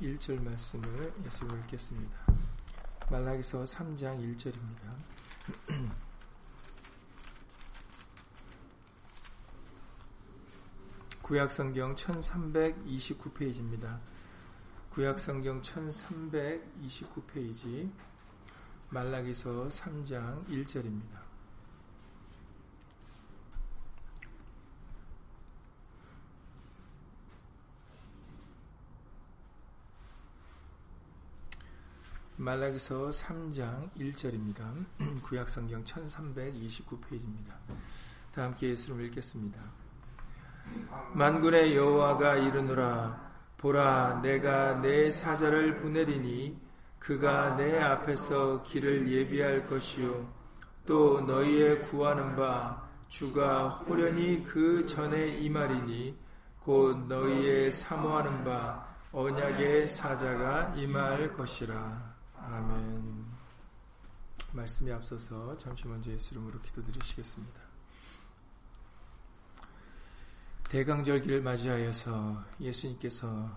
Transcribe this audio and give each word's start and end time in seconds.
1절 0.00 0.42
말씀을 0.42 1.12
예수로 1.24 1.56
읽겠습니다. 1.58 2.16
말라기서 3.10 3.64
3장 3.64 4.36
1절입니다. 4.36 4.94
구약성경 11.22 11.96
1329페이지입니다. 11.96 13.98
구약성경 14.90 15.62
1329페이지 15.62 17.90
말라기서 18.90 19.68
3장 19.68 20.46
1절입니다. 20.46 21.27
말라기서 32.40 33.10
3장 33.10 33.90
1절입니다. 33.98 34.86
구약성경 35.24 35.82
1329페이지입니다. 35.82 37.54
다 38.32 38.44
함께 38.44 38.70
예수를 38.70 39.06
읽겠습니다. 39.06 39.60
만군의 41.14 41.76
여호와가 41.76 42.36
이르노라 42.36 43.28
보라 43.56 44.20
내가 44.22 44.80
내 44.80 45.10
사자를 45.10 45.80
보내리니 45.80 46.56
그가 47.00 47.56
내 47.56 47.80
앞에서 47.80 48.62
길을 48.62 49.10
예비할 49.10 49.66
것이요 49.66 50.32
또 50.86 51.20
너희의 51.22 51.82
구하는 51.86 52.36
바 52.36 52.88
주가 53.08 53.68
호련히 53.68 54.44
그 54.44 54.86
전에 54.86 55.38
임하리니 55.38 56.16
곧 56.60 57.08
너희의 57.08 57.72
사모하는 57.72 58.44
바 58.44 58.86
언약의 59.10 59.88
사자가 59.88 60.74
임할 60.76 61.32
것이라 61.32 62.07
아멘. 62.50 63.26
말씀에 64.52 64.92
앞서서 64.92 65.54
잠시 65.58 65.86
먼저 65.86 66.10
예수 66.10 66.32
이름으로 66.32 66.58
기도드리시겠습니다. 66.62 67.60
대강절기를 70.70 71.42
맞이하여서 71.42 72.42
예수님께서 72.58 73.54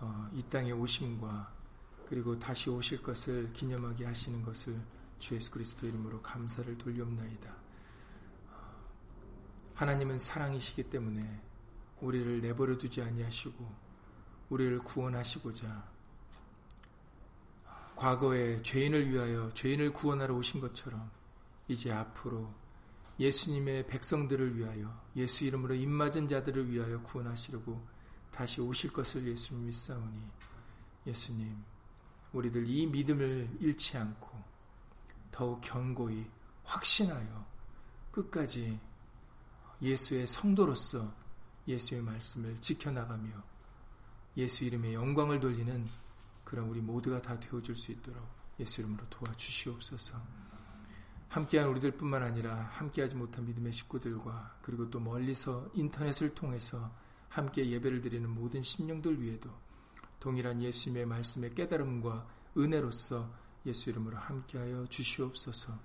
어, 0.00 0.28
이 0.34 0.42
땅에 0.50 0.72
오심과 0.72 1.50
그리고 2.06 2.38
다시 2.38 2.68
오실 2.68 3.02
것을 3.02 3.50
기념하게 3.54 4.04
하시는 4.04 4.42
것을 4.42 4.78
주 5.18 5.34
예수 5.34 5.50
그리스도 5.50 5.86
이름으로 5.86 6.20
감사를 6.20 6.76
돌리옵나이다. 6.76 7.56
하나님은 9.74 10.18
사랑이시기 10.18 10.90
때문에 10.90 11.40
우리를 12.02 12.42
내버려 12.42 12.76
두지 12.76 13.00
아니하시고 13.00 13.74
우리를 14.50 14.78
구원하시고자 14.80 15.93
과거에 17.96 18.60
죄인을 18.62 19.10
위하여 19.10 19.52
죄인을 19.54 19.92
구원하러 19.92 20.34
오신 20.34 20.60
것처럼 20.60 21.10
이제 21.68 21.92
앞으로 21.92 22.52
예수님의 23.18 23.86
백성들을 23.86 24.56
위하여 24.56 25.00
예수 25.16 25.44
이름으로 25.44 25.74
입맞은 25.74 26.28
자들을 26.28 26.70
위하여 26.70 27.00
구원하시려고 27.02 27.80
다시 28.30 28.60
오실 28.60 28.92
것을 28.92 29.26
예수님 29.26 29.66
믿사오니 29.66 30.28
예수님 31.06 31.56
우리들 32.32 32.68
이 32.68 32.86
믿음을 32.86 33.48
잃지 33.60 33.96
않고 33.96 34.42
더욱 35.30 35.60
견고히 35.60 36.28
확신하여 36.64 37.46
끝까지 38.10 38.78
예수의 39.80 40.26
성도로서 40.26 41.12
예수의 41.68 42.02
말씀을 42.02 42.60
지켜나가며 42.60 43.30
예수 44.36 44.64
이름의 44.64 44.94
영광을 44.94 45.38
돌리는 45.38 45.86
그런 46.44 46.68
우리 46.68 46.80
모두가 46.80 47.22
다 47.22 47.38
되어줄 47.38 47.76
수 47.76 47.92
있도록 47.92 48.22
예수 48.60 48.80
이름으로 48.80 49.08
도와주시옵소서. 49.08 50.20
함께한 51.28 51.68
우리들 51.68 51.92
뿐만 51.92 52.22
아니라 52.22 52.54
함께하지 52.74 53.16
못한 53.16 53.44
믿음의 53.44 53.72
식구들과 53.72 54.58
그리고 54.62 54.88
또 54.88 55.00
멀리서 55.00 55.68
인터넷을 55.74 56.34
통해서 56.34 56.92
함께 57.28 57.68
예배를 57.68 58.00
드리는 58.00 58.30
모든 58.30 58.62
심령들 58.62 59.20
위에도 59.20 59.50
동일한 60.20 60.62
예수님의 60.62 61.06
말씀의 61.06 61.54
깨달음과 61.54 62.28
은혜로서 62.56 63.28
예수 63.66 63.90
이름으로 63.90 64.16
함께하여 64.16 64.86
주시옵소서. 64.86 65.76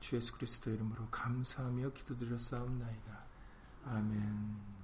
주 0.00 0.16
예수 0.16 0.32
그리스도 0.32 0.70
이름으로 0.70 1.06
감사하며 1.10 1.92
기도드렸사옵나이다. 1.92 3.24
아멘. 3.84 4.77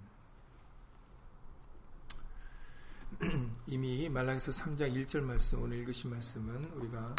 이미 3.67 4.09
말라기서 4.09 4.53
3장 4.53 4.93
1절 4.95 5.23
말씀 5.23 5.63
오늘 5.63 5.79
읽으신 5.79 6.11
말씀은 6.11 6.73
우리가 6.73 7.15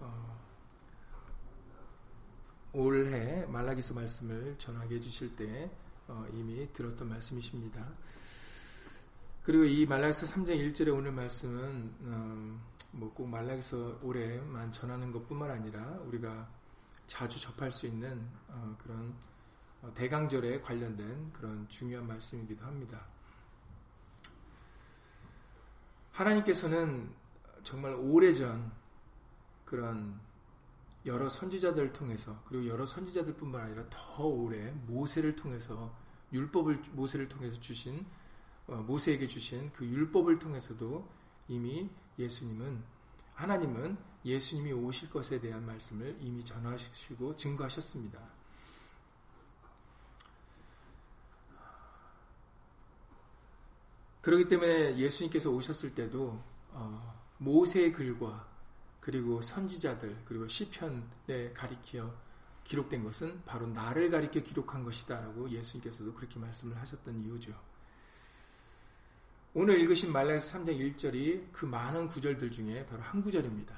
어, 0.00 0.40
올해 2.72 3.44
말라기서 3.46 3.94
말씀을 3.94 4.56
전하게 4.58 4.96
해주실 4.96 5.36
때 5.36 5.70
어, 6.08 6.26
이미 6.32 6.72
들었던 6.72 7.08
말씀이십니다. 7.08 7.86
그리고 9.42 9.64
이 9.64 9.86
말라기서 9.86 10.26
3장 10.26 10.48
1절의 10.72 10.94
오늘 10.94 11.12
말씀은 11.12 11.94
어, 12.04 12.60
뭐꼭 12.92 13.28
말라기서 13.28 14.00
올해만 14.02 14.72
전하는 14.72 15.12
것뿐만 15.12 15.50
아니라 15.50 15.82
우리가 16.06 16.48
자주 17.06 17.40
접할 17.40 17.70
수 17.70 17.86
있는 17.86 18.26
어, 18.48 18.76
그런 18.82 19.14
어, 19.82 19.92
대강절에 19.94 20.60
관련된 20.60 21.32
그런 21.32 21.68
중요한 21.68 22.06
말씀이기도 22.06 22.64
합니다. 22.64 23.06
하나님께서는 26.12 27.10
정말 27.62 27.94
오래전 27.94 28.72
그런 29.64 30.18
여러 31.06 31.28
선지자들을 31.28 31.92
통해서 31.92 32.42
그리고 32.46 32.66
여러 32.66 32.84
선지자들뿐만 32.84 33.60
아니라 33.62 33.84
더 33.88 34.24
오래 34.24 34.70
모세를 34.86 35.36
통해서 35.36 35.94
율법을 36.32 36.82
모세를 36.92 37.28
통해서 37.28 37.58
주신 37.60 38.04
어, 38.66 38.76
모세에게 38.76 39.26
주신 39.26 39.72
그 39.72 39.84
율법을 39.84 40.38
통해서도 40.38 41.08
이미 41.48 41.90
예수님은 42.18 42.82
하나님은 43.34 43.96
예수님이 44.24 44.72
오실 44.72 45.10
것에 45.10 45.40
대한 45.40 45.64
말씀을 45.64 46.16
이미 46.20 46.44
전하시고 46.44 47.36
증거하셨습니다. 47.36 48.20
그렇기 54.20 54.48
때문에 54.48 54.96
예수님께서 54.96 55.50
오셨을 55.50 55.94
때도 55.94 56.42
어, 56.72 57.20
모세의 57.38 57.92
글과 57.92 58.48
그리고 59.00 59.40
선지자들 59.40 60.24
그리고 60.26 60.46
시편에 60.46 61.52
가리켜 61.54 62.12
기록된 62.64 63.02
것은 63.02 63.42
바로 63.44 63.66
나를 63.66 64.10
가리켜 64.10 64.40
기록한 64.40 64.84
것이다라고 64.84 65.50
예수님께서도 65.50 66.14
그렇게 66.14 66.38
말씀을 66.38 66.76
하셨던 66.78 67.18
이유죠. 67.20 67.52
오늘 69.54 69.80
읽으신 69.80 70.12
말라에서 70.12 70.58
3장 70.58 70.78
1절이 70.78 71.50
그 71.50 71.66
많은 71.66 72.06
구절들 72.06 72.50
중에 72.52 72.86
바로 72.86 73.02
한 73.02 73.20
구절입니다. 73.22 73.74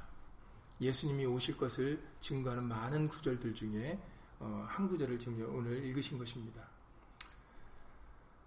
예수님이 0.80 1.24
오실 1.24 1.56
것을 1.56 2.02
증거하는 2.20 2.64
많은 2.64 3.08
구절들 3.08 3.54
중에 3.54 3.98
어, 4.40 4.66
한 4.68 4.88
구절을 4.88 5.18
지금 5.18 5.42
오늘 5.54 5.82
읽으신 5.84 6.18
것입니다. 6.18 6.71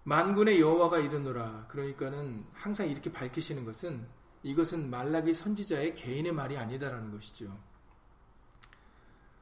만군의 0.06 0.60
여호와가 0.60 1.00
이르노라. 1.00 1.66
그러니까는 1.66 2.46
항상 2.52 2.88
이렇게 2.88 3.10
밝히시는 3.10 3.64
것은 3.64 4.06
이것은 4.44 4.88
말라기 4.88 5.34
선지자의 5.34 5.96
개인의 5.96 6.30
말이 6.30 6.56
아니다라는 6.56 7.10
것이죠. 7.10 7.58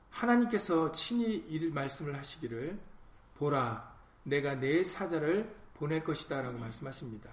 하나님께서 0.09 0.91
친히 0.93 1.45
이 1.49 1.69
말씀을 1.69 2.17
하시기를 2.17 2.81
보라 3.35 3.95
내가 4.23 4.55
내 4.55 4.83
사자를 4.83 5.55
보낼 5.75 6.03
것이다 6.03 6.41
라고 6.41 6.57
말씀하십니다. 6.57 7.31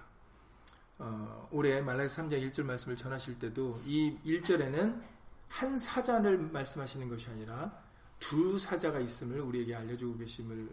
어, 0.98 1.48
올해 1.52 1.80
말라기 1.80 2.14
3장 2.14 2.52
1절 2.52 2.64
말씀을 2.64 2.98
전하실 2.98 3.40
때도 3.40 3.80
이 3.86 4.18
1절에는 4.26 5.02
한 5.48 5.80
사자를 5.80 6.38
말씀하시는 6.38 7.08
것이 7.08 7.30
아니라 7.30 7.82
두 8.20 8.60
사자가 8.60 9.00
있음을 9.00 9.40
우리에게 9.40 9.74
알려주고 9.74 10.18
계심을 10.18 10.70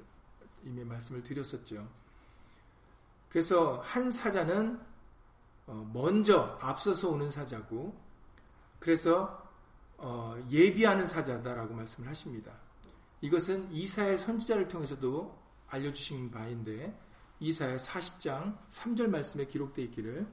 이미 0.64 0.82
말씀을 0.82 1.22
드렸었죠. 1.22 1.88
그래서 3.28 3.80
한 3.84 4.10
사자는 4.10 4.80
어, 5.66 5.90
먼저 5.92 6.56
앞서서 6.60 7.10
오는 7.10 7.30
사자고 7.30 7.94
그래서 8.78 9.46
어, 9.98 10.36
예비하는 10.50 11.06
사자다라고 11.06 11.74
말씀을 11.74 12.08
하십니다. 12.08 12.52
이것은 13.20 13.70
이사의 13.72 14.16
선지자를 14.16 14.68
통해서도 14.68 15.36
알려주신 15.68 16.30
바인데 16.30 16.96
이사의 17.40 17.78
40장 17.78 18.56
3절 18.68 19.08
말씀에 19.08 19.46
기록되어 19.46 19.84
있기를 19.86 20.26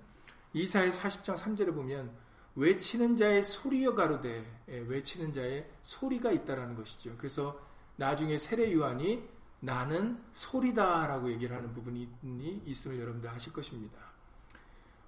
이사의 0.54 0.92
40장 0.92 1.36
3절에 1.36 1.74
보면 1.74 2.16
외치는 2.56 3.18
자의 3.18 3.44
소리여 3.44 3.96
가로되 3.96 4.64
예, 4.70 4.78
외치는 4.80 5.34
자의 5.34 5.70
소리가 5.84 6.32
있다라는 6.32 6.76
것이죠. 6.76 7.16
그래서 7.18 7.60
나중에 7.98 8.38
세례 8.38 8.72
요한이 8.72 9.28
나는 9.60 10.22
소리다라고 10.32 11.32
얘기를 11.32 11.56
하는 11.56 11.74
부분이 11.74 12.62
있음을 12.66 13.00
여러분들 13.00 13.30
아실 13.30 13.52
것입니다. 13.54 13.98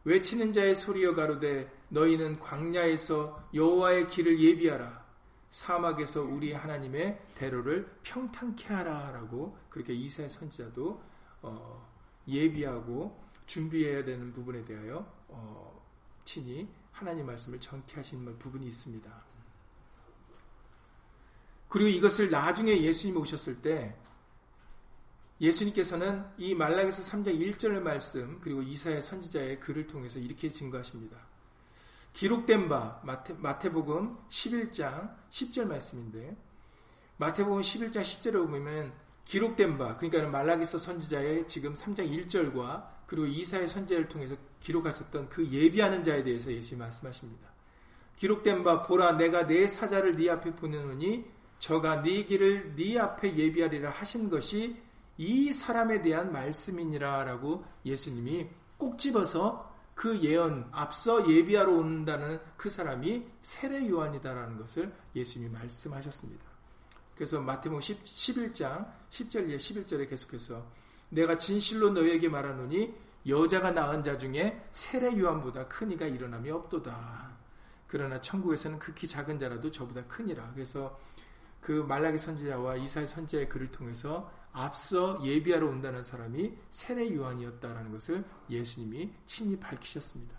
외치는 0.04 0.54
자의 0.54 0.74
소리여 0.74 1.16
가로되 1.16 1.70
너희는 1.90 2.40
광야에서 2.40 3.50
여호와의 3.54 4.08
길을 4.08 4.40
예비하라 4.40 5.06
사막에서 5.50 6.22
우리 6.24 6.54
하나님의 6.54 7.22
대로를 7.36 7.90
평탄케 8.04 8.74
하라라고 8.74 9.58
그렇게 9.70 9.94
이사야 9.94 10.30
선지자도 10.30 11.02
어, 11.42 11.88
예비하고 12.28 13.22
준비해야 13.46 14.04
되는 14.04 14.34
부분에 14.34 14.64
대하여 14.66 15.06
어, 15.28 15.86
친히 16.26 16.68
하나님 16.92 17.26
말씀을 17.26 17.60
전케하신 17.60 18.38
부분이 18.40 18.68
있습니다. 18.68 19.10
그리고 21.70 21.90
이것을 21.90 22.32
나중에 22.32 22.82
예수님 22.82 23.18
오셨을 23.18 23.62
때 23.62 23.96
예수님께서는 25.40 26.26
이 26.38 26.56
말라기서 26.56 27.04
3장 27.04 27.40
1절 27.40 27.80
말씀 27.80 28.40
그리고 28.42 28.62
이사야 28.62 29.02
선지자의 29.02 29.60
글을 29.60 29.88
통해서 29.88 30.20
이렇게 30.20 30.50
증거하십니다. 30.50 31.18
기록된 32.14 32.68
바 32.68 33.00
마태, 33.04 33.36
마태 33.38 33.72
복음 33.72 34.18
11장 34.30 35.16
10절 35.30 35.66
말씀인데 35.66 36.36
마태복음 37.18 37.62
11장 37.62 38.02
10절에 38.02 38.34
보면 38.34 38.92
기록된 39.26 39.78
바 39.78 39.96
그러니까 39.98 40.28
말라기서 40.28 40.80
선지자의 40.80 41.48
지금 41.48 41.74
3장 41.74 42.10
1절과 42.28 42.88
그리고 43.06 43.28
이사의 43.28 43.68
선지자를 43.68 44.08
통해서 44.08 44.36
기록하셨던 44.60 45.30
그 45.30 45.46
예비하는 45.48 46.04
자에 46.04 46.24
대해서 46.24 46.52
예수님 46.52 46.80
말씀하십니다. 46.80 47.50
기록된 48.16 48.64
바 48.64 48.82
보라 48.82 49.14
내가 49.14 49.46
내 49.46 49.68
사자를 49.68 50.16
네 50.16 50.30
앞에 50.30 50.56
보내노니 50.56 51.26
저가 51.60 52.02
네 52.02 52.24
길을 52.24 52.76
네 52.76 52.98
앞에 52.98 53.36
예비하리라 53.36 53.92
하신 53.92 54.30
것이 54.30 54.76
이 55.18 55.52
사람에 55.52 56.02
대한 56.02 56.32
말씀이니라라고 56.32 57.66
예수님이 57.86 58.48
꼭 58.78 59.00
집어서 59.00 59.76
그 59.96 60.22
예언 60.22 60.70
앞서 60.72 61.28
예비하러 61.28 61.72
온다는 61.72 62.40
그 62.56 62.70
사람이 62.70 63.26
세례 63.42 63.90
요한이다라는 63.90 64.58
것을 64.58 64.94
예수님이 65.16 65.52
말씀하셨습니다. 65.52 66.46
그래서 67.16 67.42
마태복음 67.42 67.80
11장 67.80 68.92
10절 69.10 69.50
에 69.50 69.58
11절에 69.58 70.08
계속해서 70.08 70.64
내가 71.10 71.38
진실로 71.38 71.90
너에게 71.90 72.30
말하노니 72.30 72.94
여자가 73.28 73.72
낳은 73.72 74.04
자 74.04 74.18
중에 74.20 74.68
세례 74.72 75.18
요한보다 75.18 75.68
큰 75.68 75.92
이가 75.92 76.06
일어남이 76.06 76.52
없도다. 76.52 77.36
그러나 77.88 78.22
천국에서는 78.22 78.78
극히 78.78 79.08
작은 79.08 79.40
자라도 79.40 79.72
저보다 79.72 80.04
크니라. 80.06 80.52
그래서 80.54 81.00
그 81.60 81.72
말라기 81.72 82.20
선지자와 82.20 82.76
이사의 82.76 83.08
선지자의 83.08 83.50
글을 83.50 83.72
통해서 83.72 84.32
앞서 84.58 85.24
예비하러 85.24 85.68
온다는 85.68 86.04
사람이 86.04 86.52
세례 86.72 87.14
요한이었다라는 87.14 87.92
것을 87.92 88.26
예수님이 88.50 89.14
친히 89.26 89.60
밝히셨습니다. 89.60 90.36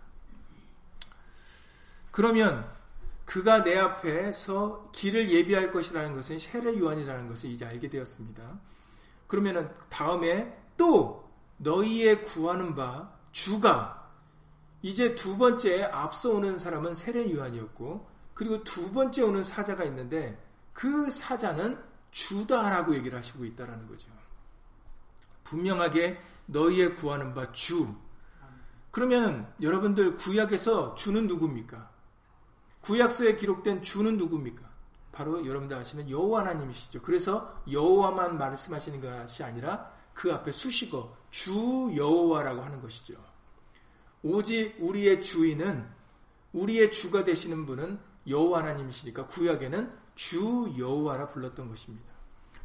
그러면 2.11 2.69
그가 3.25 3.63
내 3.63 3.79
앞에서 3.79 4.91
길을 4.93 5.31
예비할 5.31 5.71
것이라는 5.71 6.15
것은 6.15 6.41
세례 6.41 6.77
요한이라는 6.77 7.29
것을 7.29 7.51
이제 7.51 7.65
알게 7.65 7.89
되었습니다. 7.89 8.59
그러면은 9.29 9.71
다음에 9.89 10.59
또 10.77 11.31
너희의 11.59 12.23
구하는 12.23 12.75
바 12.75 13.13
주가 13.31 14.11
이제 14.83 15.15
두 15.15 15.39
번째 15.39 15.85
앞서 15.85 16.31
오는 16.31 16.59
사람은 16.59 16.97
세례 16.97 17.33
요한이었고 17.33 18.09
그리고 18.35 18.65
두 18.65 18.93
번째 18.93 19.23
오는 19.23 19.45
사자가 19.45 19.85
있는데 19.85 20.43
그 20.73 21.09
사자는 21.09 21.88
주다라고 22.11 22.95
얘기를 22.95 23.19
하시고 23.19 23.45
있다라는 23.45 23.87
거죠. 23.87 24.11
분명하게 25.45 26.19
너희의 26.47 26.95
구하는 26.95 27.35
바 27.35 27.51
주. 27.53 27.95
그러면 28.91 29.53
여러분들 29.61 30.15
구약에서 30.15 30.95
주는 30.95 31.27
누굽니까? 31.27 31.91
구약서에 32.81 33.37
기록된 33.37 33.83
주는 33.83 34.17
누굽니까? 34.17 34.69
바로 35.13 35.45
여러분들 35.45 35.77
아시는 35.77 36.09
여호와 36.09 36.41
하나님이시죠. 36.41 37.03
그래서 37.03 37.63
여호와만 37.71 38.39
말씀하시는 38.39 39.01
것이 39.01 39.43
아니라 39.43 39.93
그 40.15 40.33
앞에 40.33 40.53
수식어 40.53 41.17
주 41.31 41.93
여호와라고 41.97 42.63
하는 42.63 42.81
것이죠. 42.81 43.15
오직 44.23 44.77
우리의 44.79 45.23
주인은 45.23 45.89
우리의 46.53 46.91
주가 46.93 47.25
되시는 47.25 47.67
분은 47.67 48.01
여호와 48.27 48.61
하나님이시니까 48.61 49.27
구약에는 49.27 49.93
주 50.19 50.75
여호와라 50.77 51.29
불렀던 51.29 51.69
것입니다. 51.69 52.13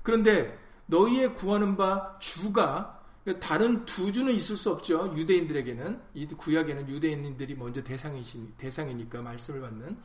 그런데 0.02 0.60
너희의 0.88 1.36
구하는 1.36 1.78
바 1.78 2.18
주가 2.18 3.00
다른 3.40 3.86
두 3.86 4.12
주는 4.12 4.34
있을 4.34 4.58
수 4.58 4.72
없죠. 4.72 5.14
유대인들에게는 5.16 6.02
이 6.16 6.26
구약에는 6.28 6.90
유대인들이 6.90 7.56
먼저 7.56 7.84
대상이신 7.84 8.56
대상이니까 8.58 9.22
말씀을 9.22 9.62
받는. 9.62 9.98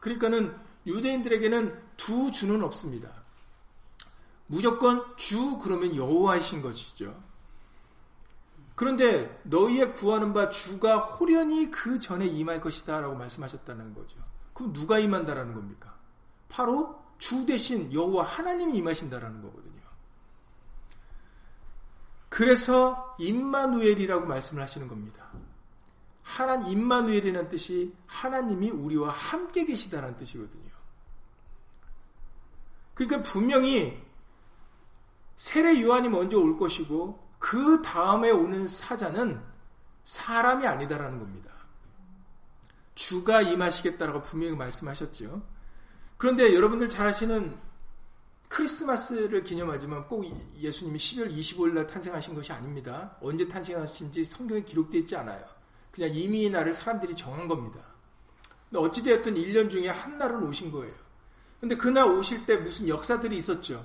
그러니까는 0.00 0.56
유대인들에게는 0.86 1.78
두 1.98 2.32
주는 2.32 2.64
없습니다. 2.64 3.22
무조건 4.46 5.04
주 5.16 5.58
그러면 5.58 5.94
여호와이신 5.94 6.62
것이죠. 6.62 7.22
그런데 8.74 9.40
너희의 9.44 9.92
구하는 9.92 10.32
바 10.32 10.48
주가 10.48 10.96
호련히 10.96 11.70
그 11.70 12.00
전에 12.00 12.26
임할 12.26 12.62
것이다라고 12.62 13.14
말씀하셨다는 13.14 13.94
거죠. 13.94 14.18
그럼 14.54 14.72
누가 14.72 14.98
임한다라는 14.98 15.52
겁니까? 15.52 15.93
바로 16.48 17.02
주 17.18 17.46
대신 17.46 17.92
여호와 17.92 18.24
하나님이 18.24 18.76
임하신다라는 18.78 19.42
거거든요. 19.42 19.74
그래서 22.28 23.14
임마누엘이라고 23.18 24.26
말씀을 24.26 24.62
하시는 24.62 24.88
겁니다. 24.88 25.24
하나님 26.22 26.72
임마누엘이라는 26.72 27.48
뜻이 27.48 27.94
하나님이 28.06 28.70
우리와 28.70 29.10
함께 29.10 29.64
계시다는 29.64 30.16
뜻이거든요. 30.16 30.64
그러니까 32.94 33.22
분명히 33.30 34.02
세례 35.36 35.80
요한이 35.80 36.08
먼저 36.08 36.38
올 36.38 36.56
것이고 36.56 37.22
그 37.38 37.82
다음에 37.82 38.30
오는 38.30 38.66
사자는 38.66 39.40
사람이 40.04 40.66
아니다라는 40.66 41.18
겁니다. 41.18 41.52
주가 42.94 43.42
임하시겠다라고 43.42 44.22
분명히 44.22 44.56
말씀하셨죠. 44.56 45.42
그런데 46.16 46.54
여러분들 46.54 46.88
잘 46.88 47.06
아시는 47.06 47.56
크리스마스를 48.48 49.42
기념하지만 49.42 50.06
꼭 50.06 50.24
예수님이 50.56 50.98
12월 50.98 51.36
25일 51.36 51.72
날 51.72 51.86
탄생하신 51.86 52.34
것이 52.34 52.52
아닙니다. 52.52 53.16
언제 53.20 53.48
탄생하신지 53.48 54.24
성경에 54.24 54.62
기록되어 54.62 55.00
있지 55.00 55.16
않아요. 55.16 55.44
그냥 55.90 56.10
이미 56.12 56.48
날을 56.48 56.72
사람들이 56.72 57.16
정한 57.16 57.48
겁니다. 57.48 57.80
어찌되었든 58.72 59.34
1년 59.34 59.70
중에 59.70 59.88
한 59.88 60.18
날은 60.18 60.42
오신 60.48 60.70
거예요. 60.70 60.92
근데 61.60 61.76
그날 61.76 62.08
오실 62.10 62.46
때 62.46 62.56
무슨 62.56 62.88
역사들이 62.88 63.36
있었죠. 63.36 63.84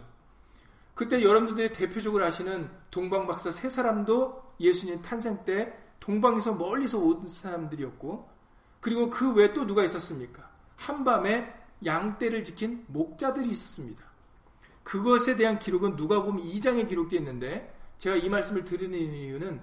그때 0.94 1.24
여러분들이 1.24 1.72
대표적으로 1.72 2.26
아시는 2.26 2.70
동방박사 2.92 3.52
세 3.52 3.70
사람도 3.70 4.54
예수님 4.60 5.02
탄생 5.02 5.46
때 5.46 5.74
동방에서 6.00 6.54
멀리서 6.54 7.00
온 7.00 7.28
사람들이었고, 7.28 8.30
그리고 8.82 9.10
그 9.10 9.34
외에 9.34 9.54
또 9.54 9.66
누가 9.66 9.84
있었습니까? 9.84 10.50
한밤에 10.76 11.59
양떼를 11.86 12.44
지킨 12.44 12.84
목자들이 12.88 13.50
있었습니다. 13.50 14.04
그것에 14.84 15.38
대한 15.38 15.60
기록은 15.60 15.96
누가 15.96 16.22
보면 16.24 16.44
2장에 16.44 16.88
기록되어 16.88 17.20
있는데 17.20 17.74
제가 17.98 18.16
이 18.16 18.30
말씀을 18.30 18.64
드리는 18.64 18.98
이유는 18.98 19.62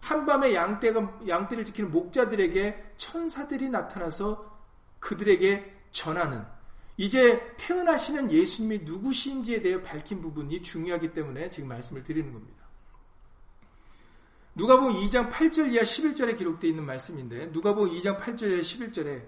한밤에 0.00 0.54
양떼가 0.54 1.20
양떼를 1.26 1.64
지키는 1.64 1.90
목자들에게 1.90 2.92
천사들이 2.96 3.70
나타나서 3.70 4.56
그들에게 5.00 5.74
전하는 5.90 6.44
이제 6.96 7.54
태어나시는 7.56 8.30
예수님이 8.30 8.78
누구신지에 8.84 9.60
대해 9.60 9.82
밝힌 9.82 10.20
부분이 10.22 10.62
중요하기 10.62 11.12
때문에 11.12 11.50
지금 11.50 11.68
말씀을 11.68 12.02
드리는 12.02 12.32
겁니다. 12.32 12.66
누가 14.54 14.80
보면 14.80 14.96
2장 15.02 15.30
8절 15.30 15.72
이하 15.72 15.82
11절에 15.82 16.38
기록되어 16.38 16.70
있는 16.70 16.84
말씀인데 16.86 17.52
누가 17.52 17.74
보면 17.74 17.94
2장 17.98 18.18
8절 18.18 18.52
이하 18.52 18.60
11절에 18.60 19.22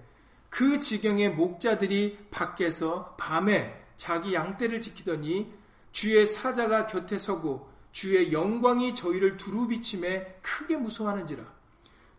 그 0.49 0.79
지경의 0.79 1.31
목자들이 1.31 2.17
밖에서 2.31 3.15
밤에 3.17 3.85
자기 3.97 4.33
양떼를 4.33 4.81
지키더니 4.81 5.51
주의 5.91 6.25
사자가 6.25 6.87
곁에 6.87 7.17
서고 7.17 7.69
주의 7.91 8.31
영광이 8.31 8.95
저희를 8.95 9.37
두루 9.37 9.67
비침에 9.67 10.39
크게 10.41 10.77
무서워하는지라 10.77 11.43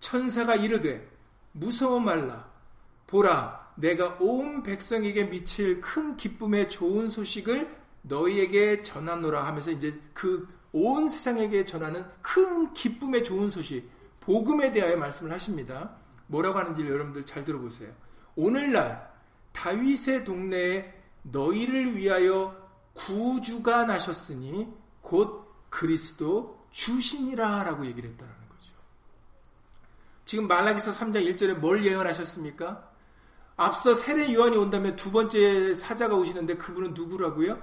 천사가 0.00 0.56
이르되 0.56 1.08
무서워 1.52 2.00
말라 2.00 2.50
보라 3.06 3.72
내가 3.76 4.16
온 4.20 4.62
백성에게 4.62 5.24
미칠 5.24 5.80
큰 5.80 6.16
기쁨의 6.16 6.68
좋은 6.68 7.08
소식을 7.08 7.76
너희에게 8.02 8.82
전하노라 8.82 9.46
하면서 9.46 9.70
이제 9.70 10.00
그 10.12 10.60
온 10.72 11.08
세상에게 11.08 11.64
전하는 11.64 12.04
큰 12.22 12.72
기쁨의 12.72 13.24
좋은 13.24 13.50
소식 13.50 13.90
복음에 14.20 14.70
대하여 14.70 14.96
말씀을 14.96 15.32
하십니다. 15.32 15.96
뭐라고 16.28 16.58
하는지 16.58 16.82
여러분들 16.82 17.26
잘 17.26 17.44
들어보세요. 17.44 17.90
오늘날 18.36 19.10
다윗의 19.52 20.24
동네에 20.24 21.00
너희를 21.22 21.96
위하여 21.96 22.56
구주가 22.94 23.84
나셨으니 23.84 24.68
곧 25.00 25.48
그리스도 25.68 26.66
주신이라 26.70 27.64
라고 27.64 27.86
얘기를 27.86 28.10
했다는 28.10 28.32
거죠. 28.48 28.74
지금 30.24 30.46
말라기서 30.48 30.92
3장 30.92 31.36
1절에 31.36 31.54
뭘 31.54 31.84
예언하셨습니까? 31.84 32.90
앞서 33.56 33.94
세례 33.94 34.32
요한이 34.32 34.56
온다면 34.56 34.96
두 34.96 35.10
번째 35.10 35.74
사자가 35.74 36.14
오시는데 36.14 36.56
그분은 36.56 36.94
누구라고요? 36.94 37.60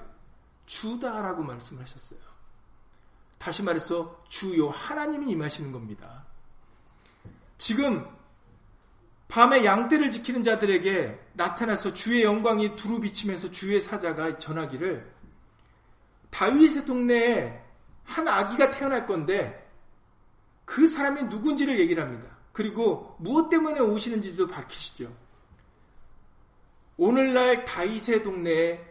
주다라고 0.66 1.44
말씀하셨어요. 1.44 2.20
다시 3.38 3.64
말해서 3.64 4.24
주요 4.28 4.70
하나님이 4.70 5.32
임하시는 5.32 5.72
겁니다. 5.72 6.26
지금 7.58 8.06
밤에 9.28 9.66
양떼를 9.66 10.10
지키는 10.10 10.44
자들에게 10.44 11.20
나타나서 11.34 11.94
주의 11.94 12.24
영광이 12.24 12.76
두루 12.76 13.02
비치면서 13.02 13.52
주의 13.52 13.80
사자가 13.82 14.38
전하기를 14.38 15.12
다윗의 16.30 16.86
동네에 16.86 17.62
한 18.04 18.28
아기가 18.28 18.72
태어날 18.72 19.06
건데 19.06 19.70
그 20.66 20.88
사람이 20.88 21.24
누군지를 21.24 21.78
얘기를 21.80 22.02
합니다. 22.02 22.38
그리고 22.54 23.16
무엇 23.20 23.50
때문에 23.50 23.80
오시는지도 23.80 24.48
밝히시죠. 24.48 25.14
오늘날 26.98 27.66
다윗의 27.66 28.24
동네에 28.24 28.84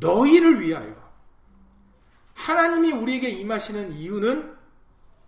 너희를 0.00 0.60
위하여 0.60 0.94
하나님이 2.34 2.92
우리에게 2.92 3.30
임하시는 3.30 3.92
이유는 3.92 4.54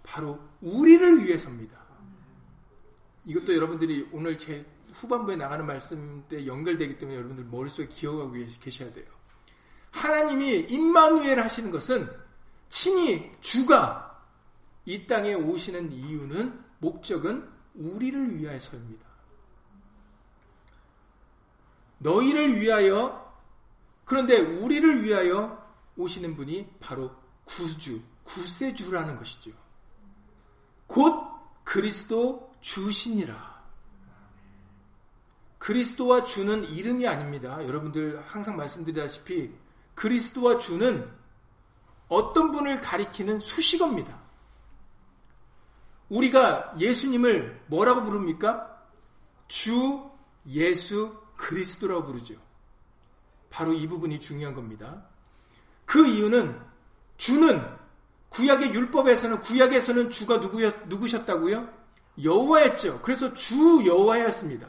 바로 0.03 0.39
우리를 0.61 1.25
위해서입니다. 1.25 1.86
이것도 3.27 3.55
여러분들이 3.55 4.09
오늘 4.13 4.39
제 4.39 4.65
후반부에 4.93 5.37
나가는 5.37 5.67
말씀 5.67 6.25
때 6.29 6.47
연결되기 6.47 6.97
때문에 6.99 7.19
여러분들 7.19 7.45
머릿속에 7.45 7.89
기억하고 7.89 8.33
계셔야 8.61 8.93
돼요. 8.93 9.07
하나님이 9.91 10.67
임마누엘 10.69 11.41
하시는 11.41 11.71
것은 11.71 12.09
친히 12.69 13.31
주가 13.41 14.25
이 14.85 15.07
땅에 15.07 15.35
오시는 15.35 15.91
이유는 15.93 16.65
목적은 16.79 17.49
우리를 17.75 18.39
위하여서입니다. 18.39 19.07
너희를 21.99 22.61
위하여 22.61 23.27
그런데 24.05 24.39
우리를 24.39 25.03
위하여 25.03 25.67
오시는 25.97 26.37
분이 26.37 26.69
바로 26.79 27.11
구주, 27.45 28.01
구세주라는 28.23 29.17
것이죠. 29.17 29.51
곧 30.87 31.27
그리스도 31.65 32.46
주신이라. 32.61 33.57
그리스도와 35.59 36.25
주는 36.25 36.65
이름이 36.65 37.07
아닙니다. 37.07 37.65
여러분들 37.65 38.23
항상 38.27 38.57
말씀드리다시피 38.57 39.53
그리스도와 39.95 40.59
주는 40.59 41.11
어떤 42.09 42.53
분을 42.53 42.81
가리키는 42.81 43.41
수식어입니다. 43.41 44.17
우리가 46.09 46.75
예수님을 46.79 47.65
뭐라고 47.67 48.05
부릅니까? 48.05 48.81
주 49.49 50.09
예수 50.49 51.17
그리스도라고 51.37 52.05
부르죠. 52.05 52.35
바로 53.51 53.73
이 53.73 53.87
부분이 53.89 54.21
중요한 54.21 54.55
겁니다. 54.55 55.05
그 55.85 56.07
이유는 56.07 56.61
주는 57.17 57.77
구약의 58.29 58.75
율법에서는 58.75 59.41
구약에서는 59.41 60.11
주가 60.11 60.39
누구였, 60.39 60.89
누구셨다고요? 60.89 61.76
여호와였죠. 62.23 63.01
그래서 63.03 63.33
주 63.35 63.83
여호와였습니다. 63.87 64.67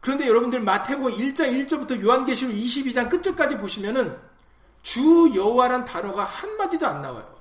그런데 0.00 0.28
여러분들 0.28 0.60
마태복음 0.60 1.10
1장 1.10 1.66
1절부터 1.66 2.02
요한계시록 2.02 2.54
22장 2.54 3.08
끝절까지 3.08 3.58
보시면은 3.58 4.16
주 4.82 5.32
여호와란 5.34 5.84
단어가 5.84 6.24
한 6.24 6.56
마디도 6.56 6.86
안 6.86 7.02
나와요. 7.02 7.36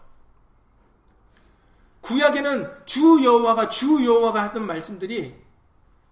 구약에는 2.01 2.86
주 2.86 3.24
여호와가 3.24 3.69
주 3.69 4.03
여호와가 4.03 4.43
하던 4.43 4.65
말씀들이 4.65 5.36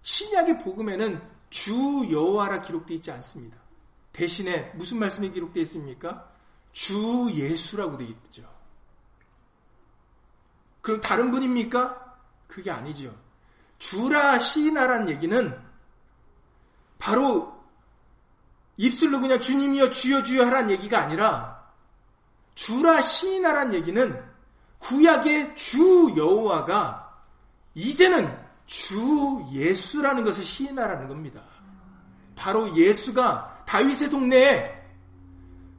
신약의 0.02 0.58
복음에는 0.58 1.20
주 1.50 1.74
여호와라 2.10 2.60
기록되어 2.60 2.96
있지 2.96 3.10
않습니다. 3.12 3.58
대신에 4.12 4.72
무슨 4.74 4.98
말씀이 4.98 5.30
기록되어 5.30 5.62
있습니까? 5.64 6.30
주 6.72 7.30
예수라고 7.32 7.96
되어 7.96 8.06
있죠. 8.08 8.42
그럼 10.80 11.00
다른 11.00 11.30
분입니까? 11.30 12.03
그게 12.54 12.70
아니죠. 12.70 13.12
주라 13.80 14.38
시인하라는 14.38 15.08
얘기는 15.08 15.60
바로 17.00 17.52
입술로 18.76 19.20
그냥 19.20 19.40
주님이여 19.40 19.90
주여 19.90 20.22
주여 20.22 20.46
하라는 20.46 20.70
얘기가 20.70 21.00
아니라 21.00 21.64
주라 22.54 23.00
시인하라는 23.00 23.74
얘기는 23.74 24.24
구약의 24.78 25.56
주 25.56 26.14
여호와가 26.16 27.12
이제는 27.74 28.38
주 28.66 29.44
예수라는 29.50 30.22
것을 30.22 30.44
시인하라는 30.44 31.08
겁니다. 31.08 31.42
바로 32.36 32.72
예수가 32.76 33.64
다윗의 33.66 34.10
동네에 34.10 34.80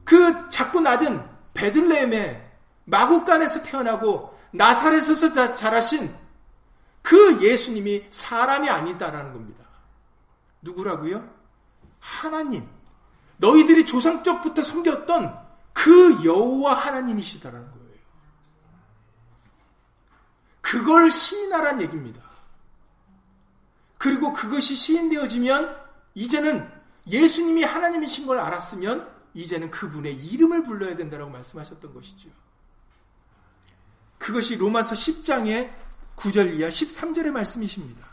그 0.04 0.50
작고 0.50 0.82
낮은 0.82 1.26
베들레헴에 1.54 2.52
마국간에서 2.84 3.64
태어나고 3.64 4.38
나사렛에서 4.52 5.54
자라신 5.54 6.25
그 7.06 7.40
예수님이 7.40 8.08
사람이 8.10 8.68
아니다라는 8.68 9.32
겁니다. 9.32 9.64
누구라고요? 10.64 11.24
하나님. 12.00 12.68
너희들이 13.38 13.86
조상적부터 13.86 14.64
섬겼던 14.64 15.46
그 15.72 16.26
여호와 16.26 16.74
하나님이시다라는 16.74 17.72
거예요. 17.72 17.86
그걸 20.62 21.12
시인하란 21.12 21.80
얘기입니다. 21.82 22.24
그리고 24.00 24.34
그것이 24.34 24.74
시인되어지면 24.74 25.78
이제는 26.16 26.68
예수님이 27.06 27.64
하나님이신 27.64 28.26
걸 28.26 28.40
알았으면 28.40 29.14
이제는 29.36 29.70
그분의 29.70 30.16
이름을 30.16 30.64
불러야 30.64 30.96
된다고 30.98 31.30
말씀하셨던 31.30 31.94
것이죠. 31.94 32.30
그것이 34.18 34.56
로마서 34.56 34.96
10장의 34.96 35.85
9절 36.16 36.58
이하 36.60 36.70
13절의 36.70 37.32
말씀이십니다. 37.32 38.08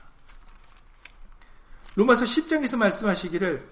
로마서 1.95 2.25
10장에서 2.25 2.77
말씀하시기를 2.77 3.69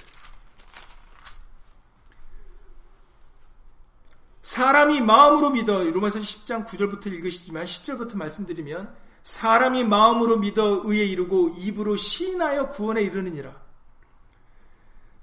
사람이 4.42 5.00
마음으로 5.00 5.50
믿어 5.50 5.84
로마서 5.84 6.18
10장 6.18 6.66
9절부터 6.66 7.06
읽으시지만 7.06 7.64
10절부터 7.64 8.16
말씀드리면 8.16 8.94
사람이 9.22 9.84
마음으로 9.84 10.38
믿어 10.38 10.82
의에 10.84 11.04
이르고 11.04 11.50
입으로 11.58 11.96
시인하여 11.96 12.68
구원에 12.68 13.02
이르느니라. 13.02 13.54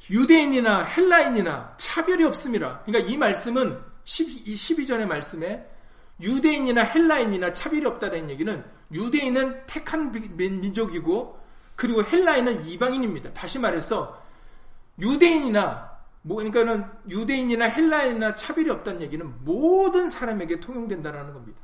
유대인이나 0.10 0.84
헬라인이나 0.84 1.76
차별이 1.78 2.24
없습니다. 2.24 2.82
그러니까 2.86 3.12
이 3.12 3.18
말씀은 3.18 3.80
12절의 4.06 5.06
말씀에 5.06 5.68
유대인이나 6.22 6.84
헬라인이나 6.84 7.54
차별이 7.54 7.86
없다는 7.86 8.30
얘기는 8.30 8.64
유대인은 8.92 9.66
택한 9.68 10.12
민족이고 10.12 11.40
그리고 11.76 12.04
헬라인은 12.04 12.66
이방인입니다. 12.66 13.34
다시 13.34 13.60
말해서 13.60 14.22
유대인이나 15.00 15.98
뭐 16.24 16.38
그러니까는 16.38 16.86
유대인이나 17.10 17.66
헬라인이나 17.66 18.36
차별이 18.36 18.70
없다는 18.70 19.02
얘기는 19.02 19.34
모든 19.44 20.10
사람에게 20.10 20.60
통용된다는 20.60 21.34
겁니다. 21.34 21.60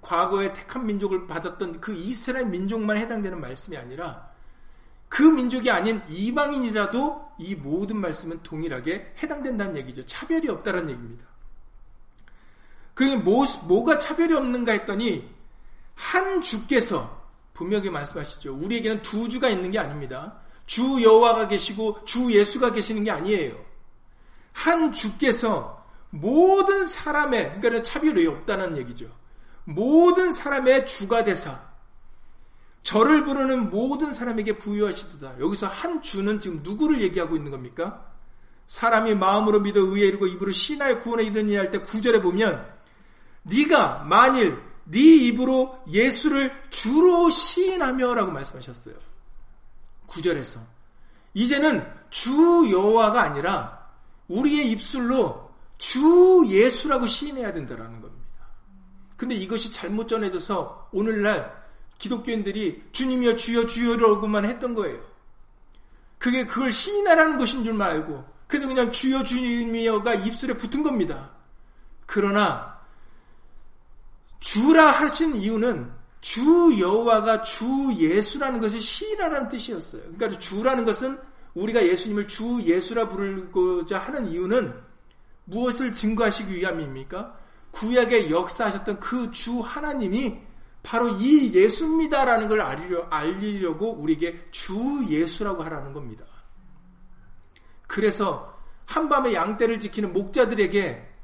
과거에 0.00 0.52
택한 0.52 0.86
민족을 0.86 1.26
받았던 1.26 1.80
그 1.80 1.92
이스라엘 1.92 2.46
민족만 2.46 2.96
해당되는 2.96 3.40
말씀이 3.40 3.76
아니라 3.76 4.30
그 5.08 5.22
민족이 5.22 5.70
아닌 5.70 6.00
이방인이라도 6.08 7.32
이 7.38 7.54
모든 7.54 7.96
말씀은 7.98 8.42
동일하게 8.42 9.14
해당된다는 9.22 9.76
얘기죠. 9.76 10.04
차별이 10.06 10.48
없다는 10.48 10.90
얘기입니다. 10.90 11.24
그게 12.94 13.16
뭐, 13.16 13.44
뭐가 13.66 13.98
차별이 13.98 14.32
없는가 14.32 14.72
했더니 14.72 15.35
한 15.96 16.40
주께서 16.40 17.26
분명히 17.52 17.90
말씀하시죠. 17.90 18.54
우리에게는 18.54 19.02
두 19.02 19.28
주가 19.28 19.48
있는 19.48 19.70
게 19.70 19.78
아닙니다. 19.78 20.38
주 20.66 21.02
여호와가 21.02 21.48
계시고 21.48 22.04
주 22.04 22.30
예수가 22.30 22.72
계시는 22.72 23.04
게 23.04 23.10
아니에요. 23.10 23.56
한 24.52 24.92
주께서 24.92 25.84
모든 26.10 26.86
사람의 26.86 27.60
그러니까 27.60 27.82
차별이 27.82 28.26
없다는 28.26 28.76
얘기죠. 28.78 29.06
모든 29.64 30.32
사람의 30.32 30.86
주가 30.86 31.24
되사 31.24 31.60
저를 32.82 33.24
부르는 33.24 33.70
모든 33.70 34.12
사람에게 34.12 34.58
부유하시도다. 34.58 35.40
여기서 35.40 35.66
한 35.66 36.00
주는 36.02 36.38
지금 36.38 36.60
누구를 36.62 37.02
얘기하고 37.02 37.34
있는 37.36 37.50
겁니까? 37.50 38.06
사람이 38.68 39.14
마음으로 39.14 39.60
믿어 39.60 39.80
의에 39.80 40.06
이르고 40.06 40.26
입으로 40.26 40.52
신하의 40.52 41.00
구원에 41.00 41.24
이르니 41.24 41.56
할 41.56 41.70
때 41.70 41.78
구절에 41.78 42.20
보면 42.20 42.64
네가 43.42 44.04
만일 44.08 44.60
네 44.86 45.00
입으로 45.00 45.78
예수를 45.88 46.52
주로 46.70 47.28
시인하며라고 47.28 48.30
말씀하셨어요. 48.30 48.94
구절에서 50.06 50.60
이제는 51.34 51.86
주 52.10 52.30
여호와가 52.70 53.22
아니라 53.22 53.90
우리의 54.28 54.70
입술로 54.70 55.50
주 55.78 56.44
예수라고 56.46 57.06
시인해야 57.06 57.52
된다라는 57.52 58.00
겁니다. 58.00 58.26
근데 59.16 59.34
이것이 59.34 59.72
잘못 59.72 60.08
전해져서 60.08 60.90
오늘날 60.92 61.66
기독교인들이 61.98 62.84
주님이여 62.92 63.36
주여 63.36 63.66
주여라고만 63.66 64.44
했던 64.44 64.74
거예요. 64.74 65.00
그게 66.18 66.46
그걸 66.46 66.70
시인하라는 66.72 67.38
것인 67.38 67.64
줄만 67.64 67.90
알고 67.90 68.24
그래서 68.46 68.66
그냥 68.66 68.90
주여 68.92 69.24
주님이여가 69.24 70.14
입술에 70.14 70.54
붙은 70.54 70.82
겁니다. 70.82 71.30
그러나 72.06 72.75
주라 74.40 74.90
하신 74.90 75.34
이유는 75.36 75.90
주 76.20 76.76
여호와가 76.78 77.42
주 77.42 77.92
예수라는 77.96 78.60
것이 78.60 78.80
시인하라는 78.80 79.48
뜻이었어요. 79.48 80.02
그러니까 80.16 80.38
주라는 80.38 80.84
것은 80.84 81.18
우리가 81.54 81.84
예수님을 81.86 82.28
주 82.28 82.60
예수라 82.62 83.08
부르고자 83.08 83.98
하는 83.98 84.26
이유는 84.26 84.74
무엇을 85.44 85.92
증거하시기 85.92 86.54
위함입니까? 86.54 87.38
구약에 87.70 88.30
역사하셨던 88.30 89.00
그 89.00 89.30
주 89.30 89.60
하나님이 89.60 90.38
바로 90.82 91.08
이 91.18 91.52
예수입니다라는 91.52 92.48
걸 92.48 92.60
알리려, 92.60 93.08
알리려고 93.10 93.92
우리에게 93.94 94.46
주 94.52 95.04
예수라고 95.08 95.62
하라는 95.64 95.92
겁니다. 95.92 96.24
그래서 97.86 98.56
한밤에 98.86 99.34
양떼를 99.34 99.80
지키는 99.80 100.12
목자들에게 100.12 101.15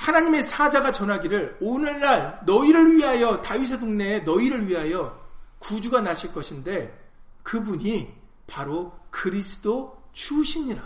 하나님의 0.00 0.42
사자가 0.42 0.92
전하기를 0.92 1.58
오늘날 1.60 2.40
너희를 2.46 2.96
위하여 2.96 3.42
다윗의 3.42 3.80
동네에 3.80 4.20
너희를 4.20 4.66
위하여 4.66 5.20
구주가 5.58 6.00
나실 6.00 6.32
것인데 6.32 6.98
그분이 7.42 8.10
바로 8.46 8.98
그리스도 9.10 10.02
주시니라 10.12 10.82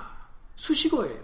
수식어예요. 0.57 1.23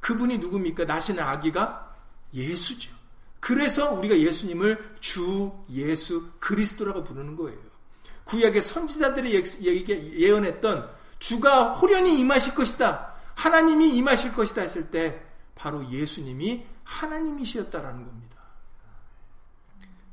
그분이 0.00 0.38
누굽니까? 0.38 0.84
나시는 0.84 1.22
아기가 1.22 1.94
예수죠. 2.34 2.90
그래서 3.38 3.92
우리가 3.92 4.18
예수님을 4.18 4.96
주 4.98 5.52
예수 5.70 6.28
그리스도라고 6.40 7.04
부르는 7.04 7.36
거예요. 7.36 7.58
구약의 8.24 8.60
선지자들이 8.60 9.32
예언했던 10.20 10.90
주가 11.20 11.74
호련히 11.74 12.18
임하실 12.18 12.56
것이다. 12.56 13.14
하나님이 13.36 13.94
임하실 13.96 14.34
것이다 14.34 14.62
했을 14.62 14.90
때 14.90 15.22
바로 15.54 15.88
예수님이 15.88 16.66
하나님이시였다라는 16.86 18.06
겁니다. 18.06 18.36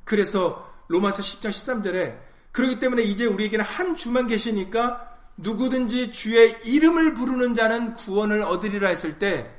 그래서 0.03 0.69
로마서 0.87 1.21
10장 1.21 1.49
13절에 1.51 2.19
그렇기 2.51 2.79
때문에 2.79 3.03
이제 3.03 3.25
우리에게는 3.25 3.63
한 3.63 3.95
주만 3.95 4.27
계시니까 4.27 5.11
누구든지 5.37 6.11
주의 6.11 6.59
이름을 6.63 7.13
부르는 7.13 7.55
자는 7.55 7.93
구원을 7.93 8.41
얻으리라 8.43 8.89
했을 8.89 9.17
때 9.17 9.51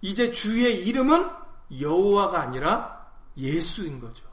이제 0.00 0.32
주의 0.32 0.84
이름은 0.86 1.28
여호와가 1.80 2.40
아니라 2.40 3.06
예수인 3.36 4.00
거죠. 4.00 4.24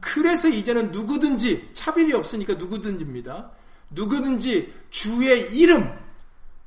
그래서 0.00 0.48
이제는 0.48 0.92
누구든지 0.92 1.70
차별이 1.72 2.12
없으니까 2.12 2.54
누구든지입니다. 2.54 3.50
누구든지 3.90 4.74
주의 4.90 5.56
이름 5.56 5.98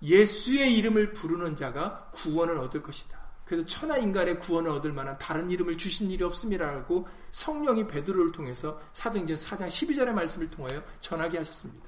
예수의 0.01 0.75
이름을 0.77 1.13
부르는 1.13 1.55
자가 1.55 2.09
구원을 2.13 2.57
얻을 2.57 2.81
것이다. 2.81 3.22
그래서 3.53 3.67
천하 3.67 3.97
인간의 3.97 4.39
구원을 4.39 4.71
얻을 4.71 4.91
만한 4.93 5.15
다른 5.19 5.51
이름을 5.51 5.77
주신 5.77 6.09
일이 6.09 6.23
없음이라고 6.23 7.07
성령이 7.31 7.85
베드로를 7.85 8.31
통해서 8.31 8.81
사도행전 8.93 9.37
4장 9.37 9.67
12절의 9.67 10.11
말씀을 10.11 10.49
통하여 10.49 10.83
전하게 10.99 11.37
하셨습니다. 11.37 11.87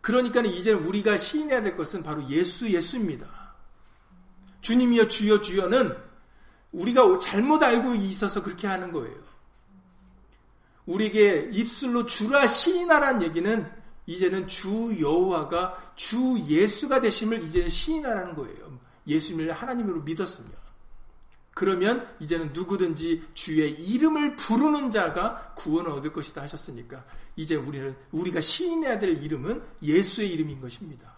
그러니까 0.00 0.40
이제 0.40 0.72
우리가 0.72 1.18
시인해야 1.18 1.62
될 1.62 1.76
것은 1.76 2.02
바로 2.02 2.26
예수 2.30 2.70
예수입니다. 2.70 3.26
주님이여 4.62 5.08
주여 5.08 5.42
주여는 5.42 5.94
우리가 6.72 7.18
잘못 7.18 7.62
알고 7.62 7.94
있어서 7.96 8.42
그렇게 8.42 8.66
하는 8.66 8.92
거예요. 8.92 9.18
우리에게 10.86 11.50
입술로 11.52 12.06
주라 12.06 12.46
시인하라는 12.46 13.22
얘기는 13.24 13.70
이제는 14.06 14.48
주 14.48 14.96
여호와가 14.98 15.92
주 15.96 16.42
예수가 16.46 17.02
되심을 17.02 17.42
이제는 17.42 17.68
시인하라는 17.68 18.34
거예요. 18.34 18.71
예수님을 19.06 19.52
하나님으로 19.52 20.02
믿었으면. 20.02 20.52
그러면 21.54 22.08
이제는 22.18 22.52
누구든지 22.52 23.24
주의 23.34 23.70
이름을 23.72 24.36
부르는 24.36 24.90
자가 24.90 25.52
구원을 25.54 25.90
얻을 25.92 26.12
것이다 26.12 26.42
하셨으니까 26.42 27.04
이제 27.36 27.56
우리는 27.56 27.94
우리가 28.10 28.40
시인해야 28.40 28.98
될 28.98 29.22
이름은 29.22 29.62
예수의 29.82 30.30
이름인 30.30 30.60
것입니다. 30.60 31.12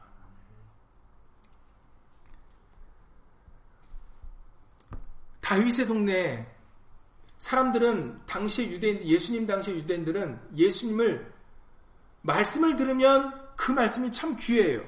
다윗의 5.40 5.86
동네에 5.86 6.46
사람들은 7.38 8.24
당시의 8.24 8.72
유대인 8.72 9.02
예수님 9.04 9.46
당시의 9.46 9.78
유대인들은 9.78 10.40
예수님을 10.56 11.32
말씀을 12.22 12.74
들으면 12.76 13.38
그 13.54 13.70
말씀이 13.70 14.10
참 14.10 14.34
귀해요. 14.36 14.82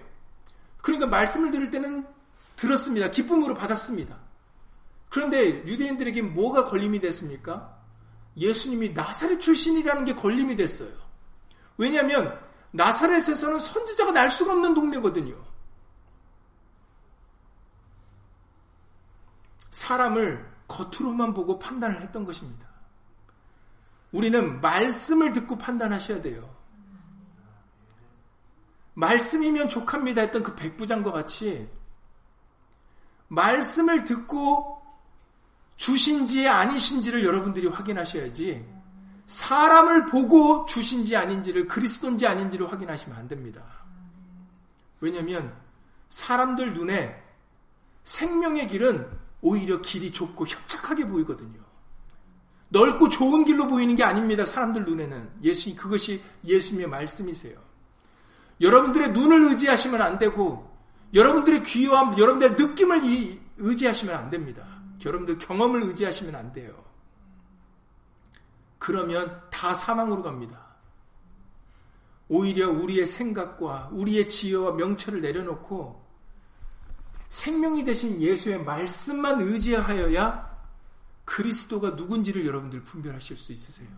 그러니까 0.78 1.06
말씀을 1.06 1.50
들을 1.50 1.70
때는 1.70 2.06
들었습니다. 2.56 3.10
기쁨으로 3.10 3.54
받았습니다. 3.54 4.18
그런데 5.08 5.64
유대인들에게 5.66 6.22
뭐가 6.22 6.64
걸림이 6.64 7.00
됐습니까? 7.00 7.76
예수님이 8.36 8.90
나사렛 8.90 9.40
출신이라는 9.40 10.04
게 10.04 10.14
걸림이 10.14 10.56
됐어요. 10.56 10.92
왜냐하면 11.78 12.38
나사렛에서는 12.72 13.58
선지자가 13.58 14.12
날 14.12 14.30
수가 14.30 14.52
없는 14.52 14.74
동네거든요. 14.74 15.34
사람을 19.70 20.52
겉으로만 20.68 21.34
보고 21.34 21.58
판단을 21.58 22.02
했던 22.02 22.24
것입니다. 22.24 22.66
우리는 24.12 24.60
말씀을 24.60 25.32
듣고 25.32 25.58
판단하셔야 25.58 26.22
돼요. 26.22 26.54
말씀이면 28.94 29.68
족합니다 29.68 30.22
했던 30.22 30.42
그 30.42 30.54
백부장과 30.54 31.12
같이 31.12 31.68
말씀을 33.28 34.04
듣고 34.04 34.82
주신지 35.76 36.48
아니신지를 36.48 37.24
여러분들이 37.24 37.66
확인하셔야지 37.68 38.64
사람을 39.26 40.06
보고 40.06 40.64
주신지 40.66 41.16
아닌지를 41.16 41.66
그리스도인지 41.66 42.26
아닌지를 42.26 42.70
확인하시면 42.72 43.18
안 43.18 43.28
됩니다. 43.28 43.62
왜냐하면 45.00 45.54
사람들 46.08 46.74
눈에 46.74 47.22
생명의 48.04 48.68
길은 48.68 49.06
오히려 49.42 49.80
길이 49.80 50.10
좁고 50.10 50.46
협착하게 50.46 51.06
보이거든요. 51.06 51.60
넓고 52.68 53.08
좋은 53.08 53.44
길로 53.44 53.68
보이는 53.68 53.94
게 53.96 54.02
아닙니다. 54.02 54.44
사람들 54.44 54.84
눈에는 54.84 55.30
예수 55.42 55.74
그것이 55.74 56.22
예수님의 56.44 56.88
말씀이세요. 56.88 57.58
여러분들의 58.60 59.12
눈을 59.12 59.50
의지하시면 59.50 60.00
안 60.00 60.18
되고 60.18 60.75
여러분들의 61.16 61.62
귀와 61.62 62.14
여러분들의 62.16 62.56
느낌을 62.56 63.40
의지하시면 63.56 64.14
안 64.14 64.30
됩니다. 64.30 64.64
여러분들 65.04 65.38
경험을 65.38 65.82
의지하시면 65.84 66.34
안 66.34 66.52
돼요. 66.52 66.84
그러면 68.78 69.42
다 69.50 69.72
사망으로 69.72 70.22
갑니다. 70.22 70.66
오히려 72.28 72.70
우리의 72.70 73.06
생각과 73.06 73.88
우리의 73.92 74.28
지혜와 74.28 74.72
명철을 74.72 75.22
내려놓고 75.22 76.04
생명이 77.28 77.84
되신 77.84 78.20
예수의 78.20 78.62
말씀만 78.62 79.40
의지하여야 79.40 80.54
그리스도가 81.24 81.90
누군지를 81.90 82.44
여러분들 82.46 82.82
분별하실 82.84 83.36
수 83.36 83.52
있으세요. 83.52 83.88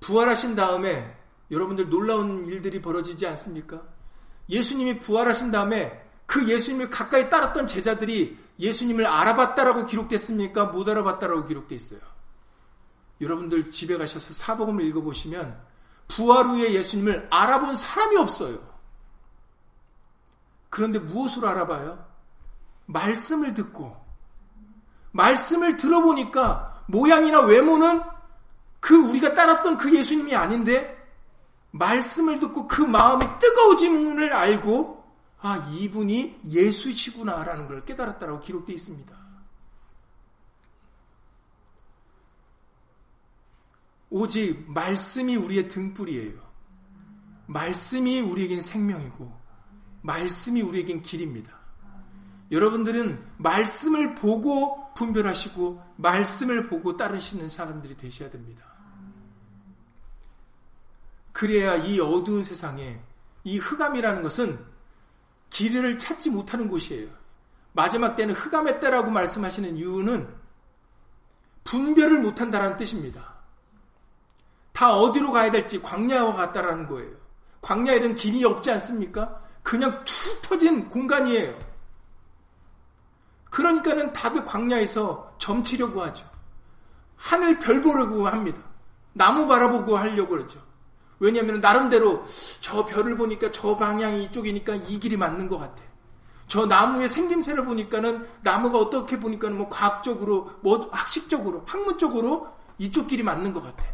부활하신 0.00 0.54
다음에 0.54 1.25
여러분들 1.50 1.88
놀라운 1.88 2.46
일들이 2.46 2.82
벌어지지 2.82 3.26
않습니까? 3.26 3.82
예수님이 4.48 4.98
부활하신 4.98 5.50
다음에 5.50 6.02
그 6.26 6.48
예수님을 6.48 6.90
가까이 6.90 7.30
따랐던 7.30 7.66
제자들이 7.66 8.38
예수님을 8.58 9.06
알아봤다라고 9.06 9.86
기록됐습니까? 9.86 10.66
못 10.66 10.88
알아봤다라고 10.88 11.44
기록돼 11.44 11.74
있어요. 11.74 12.00
여러분들 13.20 13.70
집에 13.70 13.96
가셔서 13.96 14.34
사복음을 14.34 14.84
읽어보시면 14.84 15.60
부활 16.08 16.46
후에 16.46 16.72
예수님을 16.74 17.28
알아본 17.30 17.76
사람이 17.76 18.16
없어요. 18.16 18.76
그런데 20.68 20.98
무엇으로 20.98 21.48
알아봐요? 21.48 22.04
말씀을 22.86 23.54
듣고 23.54 23.96
말씀을 25.12 25.76
들어보니까 25.76 26.84
모양이나 26.86 27.40
외모는 27.40 28.02
그 28.80 28.94
우리가 28.96 29.34
따랐던 29.34 29.76
그 29.76 29.94
예수님이 29.94 30.34
아닌데 30.34 30.96
말씀을 31.78 32.38
듣고 32.38 32.66
그 32.66 32.82
마음이 32.82 33.24
뜨거워짐을 33.38 34.32
알고 34.32 35.04
아 35.40 35.68
이분이 35.72 36.40
예수시구나라는 36.46 37.68
걸 37.68 37.84
깨달았다라고 37.84 38.40
기록되어 38.40 38.74
있습니다. 38.74 39.26
오직 44.10 44.70
말씀이 44.70 45.36
우리의 45.36 45.68
등불이에요. 45.68 46.46
말씀이 47.46 48.20
우리에겐 48.20 48.60
생명이고 48.60 49.32
말씀이 50.02 50.62
우리에겐 50.62 51.02
길입니다. 51.02 51.56
여러분들은 52.50 53.24
말씀을 53.38 54.14
보고 54.14 54.92
분별하시고 54.94 55.82
말씀을 55.96 56.68
보고 56.68 56.96
따르시는 56.96 57.48
사람들이 57.48 57.96
되셔야 57.96 58.30
됩니다. 58.30 58.75
그래야 61.36 61.76
이 61.76 62.00
어두운 62.00 62.42
세상에 62.42 62.98
이 63.44 63.58
흑암이라는 63.58 64.22
것은 64.22 64.58
길을 65.50 65.98
찾지 65.98 66.30
못하는 66.30 66.66
곳이에요. 66.66 67.10
마지막 67.74 68.16
때는 68.16 68.34
흑암의 68.34 68.80
때라고 68.80 69.10
말씀하시는 69.10 69.76
이유는 69.76 70.34
분별을 71.64 72.20
못한다는 72.20 72.78
뜻입니다. 72.78 73.34
다 74.72 74.94
어디로 74.94 75.30
가야 75.30 75.50
될지 75.50 75.82
광야와 75.82 76.32
같다라는 76.32 76.86
거예요. 76.86 77.14
광야에는 77.60 78.14
길이 78.14 78.42
없지 78.42 78.70
않습니까? 78.70 79.38
그냥 79.62 80.02
툭 80.06 80.40
터진 80.40 80.88
공간이에요. 80.88 81.58
그러니까는 83.50 84.14
다들 84.14 84.42
광야에서 84.46 85.36
점치려고 85.36 86.02
하죠. 86.04 86.26
하늘 87.14 87.58
별 87.58 87.82
보려고 87.82 88.26
합니다. 88.26 88.58
나무 89.12 89.46
바라보고 89.46 89.98
하려고 89.98 90.30
그러죠. 90.30 90.65
왜냐하면 91.18 91.60
나름대로 91.60 92.24
저 92.60 92.84
별을 92.84 93.16
보니까 93.16 93.50
저 93.50 93.76
방향이 93.76 94.24
이쪽이니까 94.24 94.74
이 94.74 95.00
길이 95.00 95.16
맞는 95.16 95.48
것 95.48 95.58
같아. 95.58 95.82
저 96.46 96.66
나무의 96.66 97.08
생김새를 97.08 97.64
보니까는 97.64 98.28
나무가 98.42 98.78
어떻게 98.78 99.18
보니까는 99.18 99.56
뭐 99.56 99.68
과학적으로 99.68 100.52
뭐 100.60 100.88
학식적으로 100.92 101.64
학문적으로 101.66 102.48
이쪽 102.78 103.08
길이 103.08 103.22
맞는 103.22 103.52
것 103.52 103.62
같아. 103.62 103.84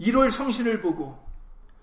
1월 0.00 0.30
성신을 0.30 0.80
보고 0.80 1.18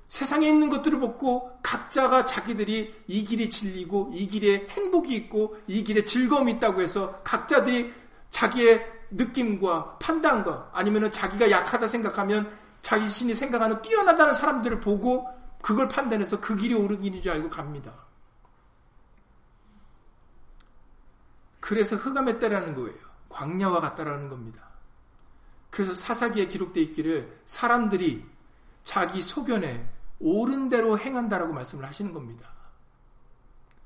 세상에 0.08 0.48
있는 0.48 0.70
것들을 0.70 1.00
보고 1.00 1.52
각자가 1.62 2.26
자기들이 2.26 3.04
이 3.08 3.24
길이 3.24 3.50
진리고 3.50 4.12
이 4.14 4.28
길에 4.28 4.66
행복이 4.70 5.14
있고 5.16 5.58
이 5.68 5.84
길에 5.84 6.04
즐거움이 6.04 6.54
있다고 6.54 6.82
해서 6.82 7.22
각자들이 7.24 7.94
자기의 8.32 8.97
느낌과 9.12 9.98
판단과 10.00 10.72
아니면 10.74 11.12
자기가 11.12 11.50
약하다 11.50 11.88
생각하면 11.88 12.58
자기 12.82 13.04
자신이 13.04 13.34
생각하는 13.34 13.82
뛰어나다는 13.82 14.34
사람들을 14.34 14.80
보고 14.80 15.28
그걸 15.62 15.88
판단해서 15.88 16.40
그 16.40 16.56
길이 16.56 16.74
옳은 16.74 17.02
길인 17.02 17.22
줄 17.22 17.32
알고 17.32 17.50
갑니다. 17.50 17.94
그래서 21.60 21.96
흑암의 21.96 22.40
때라는 22.40 22.76
거예요. 22.76 22.98
광야와 23.30 23.82
같다라는 23.82 24.30
겁니다. 24.30 24.62
그래서 25.70 25.94
사사기에 25.94 26.48
기록되어 26.48 26.82
있기를 26.84 27.42
사람들이 27.46 28.26
자기 28.84 29.22
소견에 29.22 29.88
옳은 30.20 30.70
대로 30.70 30.98
행한다라고 30.98 31.54
말씀을 31.54 31.86
하시는 31.86 32.14
겁니다. 32.14 32.50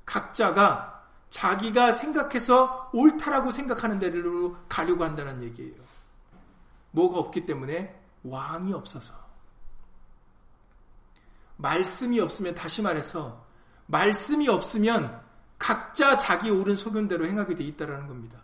각자가 0.06 1.01
자기가 1.32 1.92
생각해서 1.92 2.90
옳다라고 2.92 3.50
생각하는 3.50 3.98
대로 3.98 4.54
가려고 4.68 5.02
한다는 5.02 5.42
얘기예요. 5.42 5.82
뭐가 6.90 7.18
없기 7.18 7.46
때문에 7.46 7.98
왕이 8.22 8.74
없어서. 8.74 9.14
말씀이 11.56 12.20
없으면 12.20 12.54
다시 12.54 12.82
말해서 12.82 13.46
말씀이 13.86 14.46
없으면 14.46 15.22
각자 15.58 16.18
자기 16.18 16.50
옳은 16.50 16.76
소견대로 16.76 17.24
행하게 17.24 17.54
돼 17.54 17.64
있다라는 17.64 18.08
겁니다. 18.08 18.38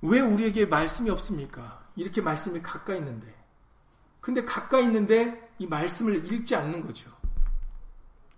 왜 0.00 0.20
우리에게 0.20 0.66
말씀이 0.66 1.10
없습니까? 1.10 1.84
이렇게 1.96 2.20
말씀이 2.20 2.62
가까이 2.62 2.98
있는데. 2.98 3.34
근데 4.20 4.44
가까이 4.44 4.84
있는데 4.84 5.52
이 5.58 5.66
말씀을 5.66 6.32
읽지 6.32 6.54
않는 6.54 6.82
거죠. 6.82 7.21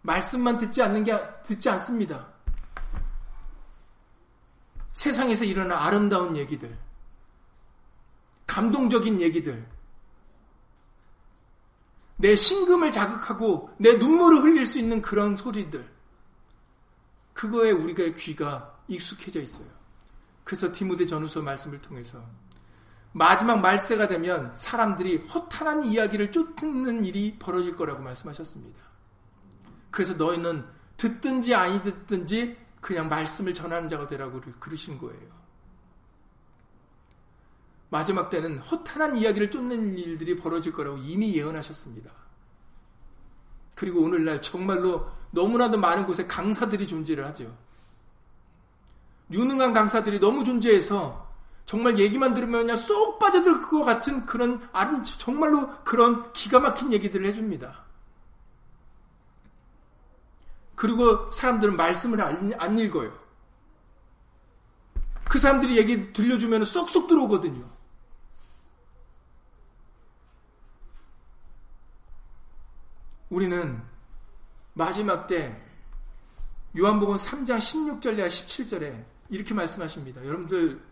말씀만 0.04 0.58
듣지 0.58 0.82
않는 0.82 1.02
게, 1.04 1.18
듣지 1.44 1.68
않습니다. 1.70 2.28
세상에서 4.92 5.44
일어난 5.44 5.78
아름다운 5.78 6.36
얘기들, 6.36 6.78
감동적인 8.46 9.20
얘기들, 9.22 9.66
내 12.16 12.36
심금을 12.36 12.92
자극하고 12.92 13.70
내 13.78 13.94
눈물을 13.94 14.42
흘릴 14.42 14.66
수 14.66 14.78
있는 14.78 15.00
그런 15.00 15.36
소리들, 15.36 15.90
그거에 17.32 17.70
우리가 17.70 18.04
귀가 18.18 18.78
익숙해져 18.86 19.40
있어요. 19.40 19.66
그래서 20.44 20.70
디모데 20.70 21.06
전후서 21.06 21.40
말씀을 21.40 21.80
통해서 21.80 22.22
마지막 23.12 23.60
말세가 23.60 24.06
되면 24.08 24.54
사람들이 24.54 25.26
허탄한 25.28 25.86
이야기를 25.86 26.30
쫓는 26.30 27.04
일이 27.04 27.38
벌어질 27.38 27.74
거라고 27.74 28.02
말씀하셨습니다. 28.02 28.93
그래서 29.94 30.12
너희는 30.14 30.64
듣든지 30.96 31.54
아니 31.54 31.80
듣든지 31.80 32.56
그냥 32.80 33.08
말씀을 33.08 33.54
전하는 33.54 33.88
자가 33.88 34.08
되라고 34.08 34.40
그러신 34.58 34.98
거예요. 34.98 35.30
마지막 37.90 38.28
때는 38.28 38.58
허탄한 38.58 39.14
이야기를 39.14 39.52
쫓는 39.52 39.96
일들이 39.96 40.36
벌어질 40.36 40.72
거라고 40.72 40.98
이미 40.98 41.36
예언하셨습니다. 41.36 42.10
그리고 43.76 44.02
오늘날 44.02 44.42
정말로 44.42 45.08
너무나도 45.30 45.78
많은 45.78 46.06
곳에 46.06 46.26
강사들이 46.26 46.88
존재를 46.88 47.24
하죠. 47.26 47.56
유능한 49.30 49.72
강사들이 49.72 50.18
너무 50.18 50.42
존재해서 50.42 51.32
정말 51.66 52.00
얘기만 52.00 52.34
들으면 52.34 52.62
그냥 52.62 52.76
쏙 52.78 53.20
빠져들 53.20 53.62
것 53.62 53.84
같은 53.84 54.26
그런 54.26 54.68
아름 54.72 55.04
정말로 55.04 55.84
그런 55.84 56.32
기가 56.32 56.58
막힌 56.58 56.92
얘기들을 56.92 57.24
해줍니다. 57.26 57.83
그리고 60.84 61.30
사람들은 61.30 61.78
말씀을 61.78 62.20
안, 62.20 62.52
안 62.58 62.78
읽어요. 62.78 63.18
그 65.24 65.38
사람들이 65.38 65.78
얘기 65.78 66.12
들려주면 66.12 66.66
쏙쏙 66.66 67.08
들어오거든요. 67.08 67.64
우리는 73.30 73.82
마지막 74.74 75.26
때 75.26 75.58
요한복음 76.76 77.16
3장 77.16 77.56
16절이나 77.56 78.26
17절에 78.26 79.06
이렇게 79.30 79.54
말씀하십니다. 79.54 80.22
여러분들 80.22 80.82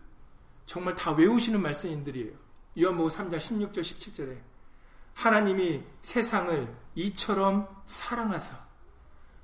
정말 0.65 0.95
다 0.95 1.11
외우시는 1.11 1.61
말씀인들이에요. 1.61 2.33
요한복음 2.81 3.11
3장 3.11 3.37
16절 3.37 3.81
17절에 3.81 4.39
하나님이 5.13 5.83
세상을 6.01 6.75
이처럼 6.95 7.67
사랑하사 7.85 8.62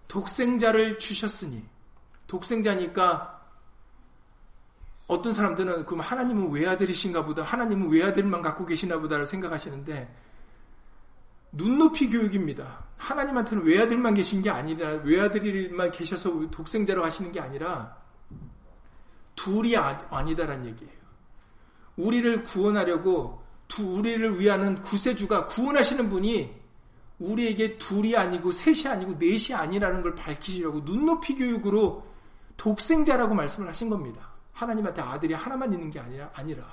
독생자를 0.09 0.99
주셨으니 0.99 1.63
독생자니까 2.27 3.39
어떤 5.07 5.33
사람들은 5.33 5.85
그럼 5.85 6.01
하나님은 6.01 6.51
외아들이신가 6.51 7.25
보다 7.25 7.43
하나님은 7.43 7.89
외아들만 7.89 8.41
갖고 8.41 8.65
계시나 8.65 8.99
보다를 8.99 9.25
생각하시는데 9.25 10.13
눈높이 11.51 12.09
교육입니다. 12.09 12.85
하나님한테는 12.97 13.63
외아들만 13.63 14.13
계신 14.13 14.41
게 14.41 14.49
아니라 14.49 14.89
외아들만 15.03 15.91
계셔서 15.91 16.49
독생자로 16.51 17.03
하시는 17.03 17.31
게 17.31 17.39
아니라 17.39 17.97
둘이 19.35 19.75
아, 19.77 19.97
아니다란 20.09 20.65
얘기예요. 20.65 20.99
우리를 21.95 22.43
구원하려고 22.43 23.43
두 23.67 23.97
우리를 23.97 24.39
위하는 24.39 24.81
구세주가 24.81 25.45
구원하시는 25.45 26.09
분이 26.09 26.58
우리에게 27.19 27.77
둘이 27.77 28.15
아니고 28.15 28.51
셋이 28.51 28.87
아니고 28.87 29.13
넷이 29.13 29.53
아니라는 29.53 30.01
걸 30.01 30.15
밝히시려고 30.15 30.81
눈높이 30.81 31.35
교육으로 31.35 32.07
독생자라고 32.57 33.35
말씀을 33.35 33.67
하신 33.67 33.89
겁니다. 33.89 34.29
하나님한테 34.53 35.01
아들이 35.01 35.33
하나만 35.33 35.71
있는 35.73 35.89
게 35.89 35.99
아니라 35.99 36.31
아니라 36.33 36.65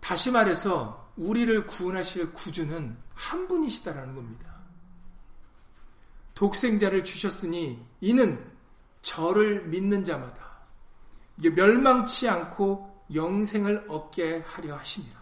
다시 0.00 0.30
말해서 0.30 1.10
우리를 1.16 1.66
구원하실 1.66 2.32
구주는 2.32 2.96
한 3.14 3.48
분이시다라는 3.48 4.14
겁니다. 4.14 4.54
독생자를 6.34 7.02
주셨으니 7.02 7.84
이는 8.00 8.52
저를 9.02 9.66
믿는 9.66 10.04
자마다 10.04 10.58
멸망치 11.36 12.28
않고 12.28 13.04
영생을 13.14 13.86
얻게 13.88 14.44
하려 14.46 14.76
하십니다. 14.76 15.15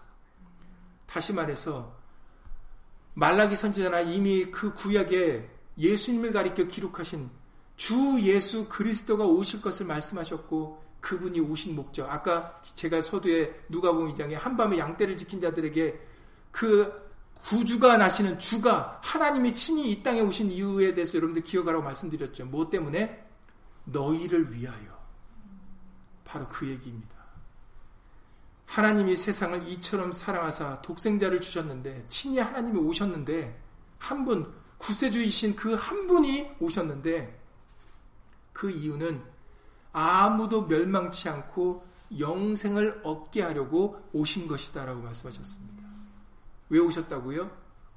다시 1.15 1.33
말해서 1.33 1.97
말라기 3.15 3.55
선지자나 3.55 4.01
이미 4.01 4.47
그 4.47 4.75
구약에 4.75 5.49
예수님을 5.79 6.33
가리켜 6.33 6.65
기록하신 6.65 7.31
주 7.77 8.19
예수 8.21 8.69
그리스도가 8.69 9.25
오실 9.25 9.63
것을 9.63 9.87
말씀하셨고 9.87 10.83
그분이 11.01 11.39
오신 11.39 11.77
목적. 11.77 12.11
아까 12.11 12.61
제가 12.63 13.01
서두에 13.01 13.65
누가복음 13.69 14.13
2장에 14.13 14.33
한밤에 14.33 14.77
양떼를 14.77 15.17
지킨 15.17 15.41
자들에게 15.41 16.01
그 16.51 16.93
구주가 17.47 17.97
나시는 17.97 18.41
주가 18.41 18.99
하나님이 19.01 19.55
친히 19.55 19.93
이 19.93 20.03
땅에 20.03 20.21
오신 20.21 20.51
이유에 20.51 20.95
대해서 20.95 21.17
여러분들 21.17 21.45
기억하라고 21.45 21.85
말씀드렸죠. 21.85 22.47
뭐 22.47 22.69
때문에? 22.69 23.25
너희를 23.85 24.53
위하여. 24.53 24.99
바로 26.25 26.49
그 26.49 26.67
얘기입니다. 26.67 27.14
하나님이 28.75 29.15
세상을 29.15 29.69
이처럼 29.69 30.11
사랑하사 30.11 30.83
독생자를 30.83 31.41
주셨는데 31.41 32.07
친히 32.09 32.41
하나님이 32.41 32.77
오셨는데 32.81 33.63
한 33.99 34.25
분 34.25 34.53
구세주이신 34.79 35.55
그 35.55 35.77
한 35.77 36.09
분이 36.09 36.57
오셨는데 36.59 37.41
그 38.53 38.73
이유는 38.73 39.23
아무도 39.93 40.67
멸망치 40.67 41.29
않고 41.29 41.87
영생을 42.19 43.01
얻게 43.05 43.43
하려고 43.43 44.03
오신 44.13 44.49
것이다라고 44.49 45.03
말씀하셨습니다. 45.03 45.85
왜 46.71 46.81
오셨다고요? 46.81 47.49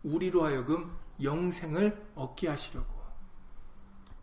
우리로 0.04 0.46
하여금 0.46 0.96
영생을 1.24 2.12
얻게 2.14 2.50
하시려고. 2.50 2.94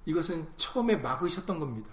이것은 0.06 0.46
처음에 0.56 0.96
막으셨던 0.98 1.58
겁니다. 1.58 1.90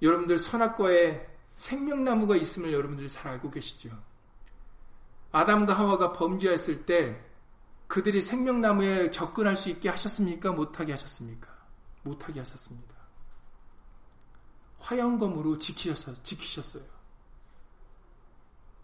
여러분들 0.00 0.38
선악과에 0.38 1.35
생명나무가 1.56 2.36
있음을 2.36 2.72
여러분들이 2.72 3.08
잘 3.08 3.32
알고 3.32 3.50
계시죠. 3.50 3.90
아담과 5.32 5.76
하와가 5.76 6.12
범죄했을 6.12 6.86
때 6.86 7.20
그들이 7.88 8.22
생명나무에 8.22 9.10
접근할 9.10 9.56
수 9.56 9.70
있게 9.70 9.88
하셨습니까? 9.88 10.52
못하게 10.52 10.92
하셨습니까? 10.92 11.48
못하게 12.02 12.40
하셨습니다. 12.40 12.94
화영검으로 14.78 15.58
지키셨어, 15.58 16.22
지키셨어요. 16.22 16.84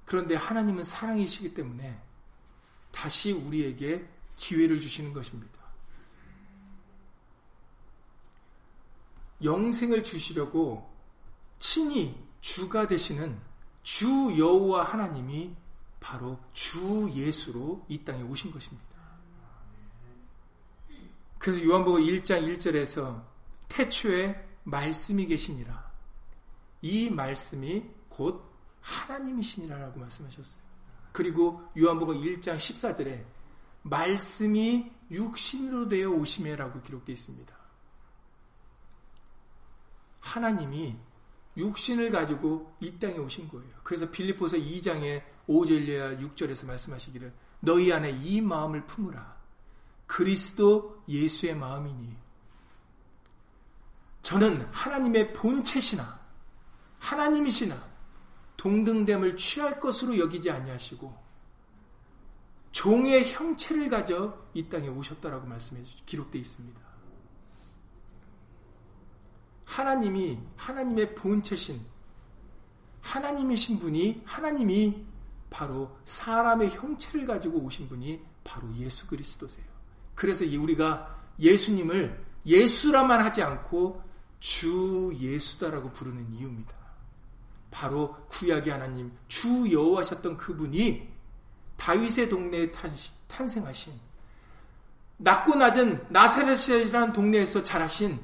그런데 0.06 0.34
하나님은 0.34 0.84
사랑이시기 0.84 1.54
때문에 1.54 2.00
다시 2.90 3.32
우리에게 3.32 4.08
기회를 4.36 4.80
주시는 4.80 5.12
것입니다. 5.12 5.60
영생을 9.42 10.02
주시려고 10.04 10.90
친히 11.58 12.31
주가 12.42 12.86
되시는 12.86 13.40
주 13.82 14.08
여호와 14.36 14.84
하나님이 14.84 15.54
바로 16.00 16.38
주 16.52 17.08
예수로 17.14 17.86
이 17.88 18.04
땅에 18.04 18.20
오신 18.22 18.50
것입니다. 18.50 18.84
그래서 21.38 21.64
요한복음 21.64 22.02
1장 22.02 22.46
1절에서 22.46 23.24
태초에 23.68 24.48
말씀이 24.64 25.26
계시니라. 25.26 25.90
이 26.82 27.10
말씀이 27.10 27.88
곧 28.08 28.44
하나님이시니라라고 28.80 30.00
말씀하셨어요. 30.00 30.62
그리고 31.12 31.62
요한복음 31.78 32.20
1장 32.20 32.56
14절에 32.56 33.24
말씀이 33.82 34.90
육신으로 35.10 35.88
되어 35.88 36.10
오심에라고 36.10 36.82
기록되어 36.82 37.12
있습니다. 37.12 37.56
하나님이 40.20 40.96
육신을 41.56 42.10
가지고 42.10 42.74
이 42.80 42.98
땅에 42.98 43.18
오신 43.18 43.48
거예요. 43.48 43.70
그래서 43.82 44.10
빌리포서 44.10 44.56
2장의 44.56 45.22
5절과 45.48 46.20
6절에서 46.20 46.66
말씀하시기를 46.66 47.32
너희 47.60 47.92
안에 47.92 48.10
이 48.10 48.40
마음을 48.40 48.86
품으라. 48.86 49.36
그리스도 50.06 51.02
예수의 51.08 51.56
마음이니 51.56 52.16
저는 54.22 54.68
하나님의 54.70 55.32
본체시나 55.32 56.20
하나님이시나 56.98 57.92
동등됨을 58.56 59.36
취할 59.36 59.80
것으로 59.80 60.18
여기지 60.18 60.50
아니하시고 60.50 61.22
종의 62.70 63.32
형체를 63.32 63.88
가져 63.90 64.38
이 64.54 64.68
땅에 64.68 64.88
오셨다라고 64.88 65.46
말씀해 65.46 65.82
기록되어 66.06 66.40
있습니다. 66.40 66.80
하나님이 69.64 70.38
하나님의 70.56 71.14
본체신 71.14 71.80
하나님이신 73.00 73.78
분이 73.78 74.22
하나님이 74.24 75.04
바로 75.50 75.96
사람의 76.04 76.70
형체를 76.70 77.26
가지고 77.26 77.58
오신 77.58 77.88
분이 77.88 78.20
바로 78.44 78.74
예수 78.76 79.06
그리스도세요. 79.06 79.66
그래서 80.14 80.44
우리가 80.44 81.18
예수님을 81.38 82.24
예수라만 82.46 83.20
하지 83.20 83.42
않고 83.42 84.02
주 84.40 85.14
예수다라고 85.18 85.92
부르는 85.92 86.32
이유입니다. 86.32 86.72
바로 87.70 88.16
구약의 88.28 88.72
하나님 88.72 89.12
주 89.28 89.70
여호와셨던 89.70 90.36
그분이 90.36 91.08
다윗의 91.76 92.28
동네에 92.28 92.72
탄생하신 93.28 93.92
낮고 95.18 95.54
낮은 95.54 96.06
나사렛이라는 96.10 97.12
동네에서 97.12 97.62
자라신 97.62 98.20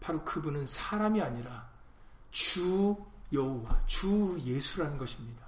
바로 0.00 0.24
그분은 0.24 0.66
사람이 0.66 1.20
아니라 1.20 1.68
주 2.30 2.96
여호와, 3.32 3.82
주 3.86 4.38
예수라는 4.40 4.98
것입니다. 4.98 5.46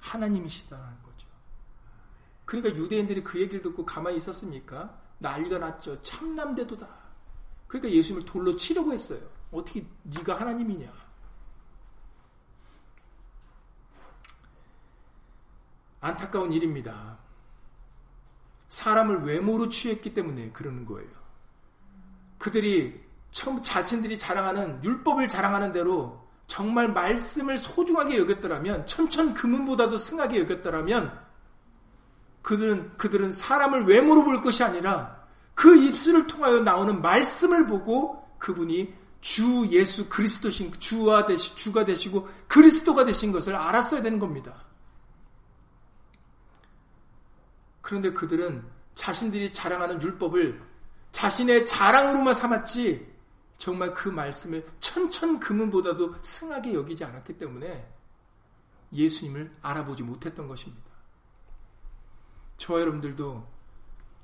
하나님이시다는 0.00 1.02
거죠. 1.02 1.28
그러니까 2.44 2.74
유대인들이 2.76 3.22
그 3.22 3.40
얘기를 3.40 3.62
듣고 3.62 3.84
가만히 3.84 4.16
있었습니까? 4.18 4.98
난리가 5.18 5.58
났죠. 5.58 6.00
참남대도다. 6.02 6.86
그러니까 7.66 7.92
예수님을 7.94 8.26
돌로 8.26 8.56
치려고 8.56 8.92
했어요. 8.92 9.20
어떻게 9.50 9.86
네가 10.02 10.40
하나님이냐? 10.40 10.92
안타까운 16.00 16.52
일입니다. 16.52 17.18
사람을 18.68 19.22
외모로 19.22 19.70
취했기 19.70 20.12
때문에 20.12 20.50
그러는 20.50 20.84
거예요. 20.84 21.23
그들이 22.44 23.00
처음 23.30 23.62
자신들이 23.62 24.18
자랑하는 24.18 24.84
율법을 24.84 25.28
자랑하는 25.28 25.72
대로 25.72 26.22
정말 26.46 26.92
말씀을 26.92 27.56
소중하게 27.56 28.18
여겼더라면 28.18 28.84
천천 28.84 29.32
금은보다도 29.32 29.96
승하게 29.96 30.40
여겼더라면 30.40 31.18
그들은 32.42 32.98
그들은 32.98 33.32
사람을 33.32 33.86
외모로 33.86 34.24
볼 34.24 34.42
것이 34.42 34.62
아니라 34.62 35.24
그 35.54 35.74
입술을 35.74 36.26
통하여 36.26 36.60
나오는 36.60 37.00
말씀을 37.00 37.66
보고 37.66 38.28
그분이 38.38 38.92
주 39.22 39.66
예수 39.70 40.10
그리스도신 40.10 40.70
주와 40.72 41.24
되시 41.24 41.56
주가 41.56 41.86
되시고 41.86 42.28
그리스도가 42.46 43.06
되신 43.06 43.32
것을 43.32 43.54
알았어야 43.54 44.02
되는 44.02 44.18
겁니다. 44.18 44.66
그런데 47.80 48.12
그들은 48.12 48.62
자신들이 48.92 49.50
자랑하는 49.50 50.02
율법을 50.02 50.73
자신의 51.14 51.64
자랑으로만 51.64 52.34
삼았지 52.34 53.14
정말 53.56 53.94
그 53.94 54.08
말씀을 54.08 54.66
천천 54.80 55.38
금은보다도 55.38 56.16
승하게 56.20 56.74
여기지 56.74 57.04
않았기 57.04 57.38
때문에 57.38 57.88
예수님을 58.92 59.56
알아보지 59.62 60.02
못했던 60.02 60.48
것입니다. 60.48 60.90
저 62.56 62.80
여러분들도 62.80 63.46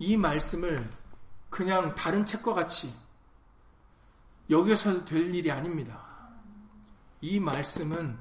이 0.00 0.16
말씀을 0.16 0.84
그냥 1.48 1.94
다른 1.94 2.24
책과 2.24 2.54
같이 2.54 2.92
여겨서도 4.50 5.04
될 5.04 5.32
일이 5.32 5.48
아닙니다. 5.48 6.04
이 7.20 7.38
말씀은 7.38 8.18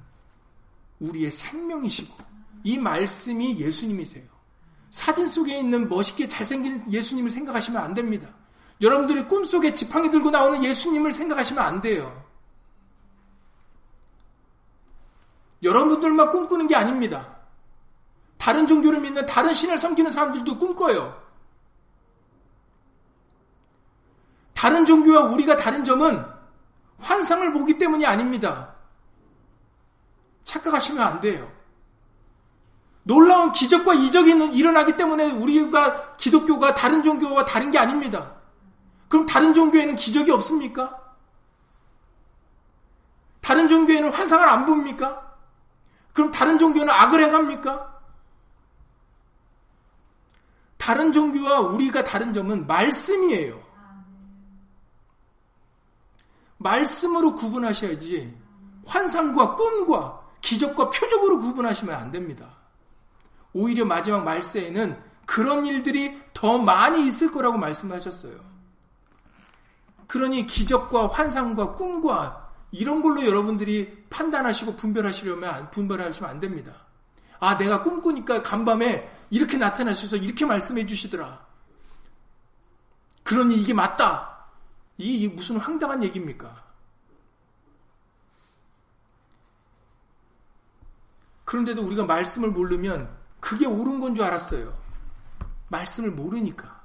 우리의 1.00 1.32
생명이시고 1.32 2.16
이 2.66 2.78
말씀이 2.78 3.60
예수님이세요. 3.60 4.28
사진 4.92 5.26
속에 5.26 5.58
있는 5.58 5.90
멋있게 5.90 6.28
잘생긴 6.28 6.92
예수님을 6.92 7.32
생각하시면 7.32 7.82
안 7.82 7.96
됩니다. 7.96 8.39
여러분들이 8.82 9.28
꿈속에 9.28 9.74
지팡이 9.74 10.10
들고 10.10 10.32
나오는 10.32 10.64
예수님을 10.64 11.12
생각하시면 11.12 11.64
안 11.64 11.82
돼요. 11.82 12.24
여러분들만 15.62 16.32
꿈꾸는 16.32 16.68
게 16.68 16.76
아닙니다. 16.76 17.28
다른 18.38 18.66
종교를 18.66 19.02
믿는 19.02 19.26
다른 19.26 19.54
신을 19.54 19.78
섬기는 19.78 20.10
사람들도 20.10 20.58
꿈꿔요. 20.58 21.22
다른 24.54 24.86
종교와 24.86 25.26
우리가 25.26 25.58
다른 25.58 25.84
점은 25.84 26.26
환상을 27.00 27.52
보기 27.52 27.78
때문이 27.78 28.06
아닙니다. 28.06 28.74
착각하시면 30.46 31.06
안 31.06 31.20
돼요. 31.20 31.52
놀라운 33.04 33.52
기적과 33.52 33.94
이적이 33.94 34.58
일어나기 34.58 34.96
때문에 34.96 35.32
우리가 35.32 36.16
기독교가 36.16 36.76
다른 36.76 37.04
종교와 37.04 37.44
다른 37.46 37.72
게 37.72 37.78
아닙니다. 37.78 38.39
그럼 39.10 39.26
다른 39.26 39.54
종교에는 39.54 39.96
기적이 39.96 40.32
없습니까? 40.32 40.98
다른 43.42 43.68
종교에는 43.68 44.14
환상을 44.14 44.48
안 44.48 44.66
봅니까? 44.66 45.36
그럼 46.14 46.32
다른 46.32 46.60
종교는 46.60 46.90
악을 46.90 47.24
행합니까? 47.24 48.00
다른 50.78 51.12
종교와 51.12 51.60
우리가 51.62 52.04
다른 52.04 52.34
점은 52.34 52.68
말씀이에요. 52.68 53.60
말씀으로 56.58 57.36
구분하셔야지 57.36 58.38
환상과 58.86 59.56
꿈과 59.56 60.22
기적과 60.42 60.90
표적으로 60.90 61.40
구분하시면 61.40 61.96
안 61.96 62.12
됩니다. 62.12 62.48
오히려 63.54 63.86
마지막 63.86 64.24
말세에는 64.24 65.02
그런 65.26 65.66
일들이 65.66 66.20
더 66.34 66.58
많이 66.58 67.08
있을 67.08 67.32
거라고 67.32 67.58
말씀하셨어요. 67.58 68.49
그러니 70.10 70.48
기적과 70.48 71.10
환상과 71.10 71.76
꿈과 71.76 72.50
이런 72.72 73.04
걸로 73.04 73.24
여러분들이 73.24 74.06
판단하시고 74.10 74.76
분별하시려면 74.76 75.70
분별하시면 75.70 76.28
안 76.28 76.40
됩니다. 76.40 76.74
아, 77.40 77.56
내가 77.60 77.84
꿈꾸니까 77.84 78.42
간밤에 78.42 79.08
이렇게 79.30 79.58
나타나셔서 79.58 80.16
이렇게 80.16 80.48
말씀해 80.48 80.88
주시더라. 80.88 81.46
그러니 83.24 83.56
이게 83.56 83.72
맞다. 83.72 84.48
이게 84.98 85.28
무슨 85.28 85.58
황당한 85.58 86.02
얘기입니까? 86.04 86.56
그런데도 91.46 91.84
우리가 91.84 92.06
말씀을 92.06 92.50
모르면 92.50 93.16
그게 93.40 93.68
옳은 93.68 94.00
건 94.00 94.16
줄 94.16 94.26
알았어요. 94.26 94.76
말씀을 95.68 96.10
모르니까. 96.10 96.79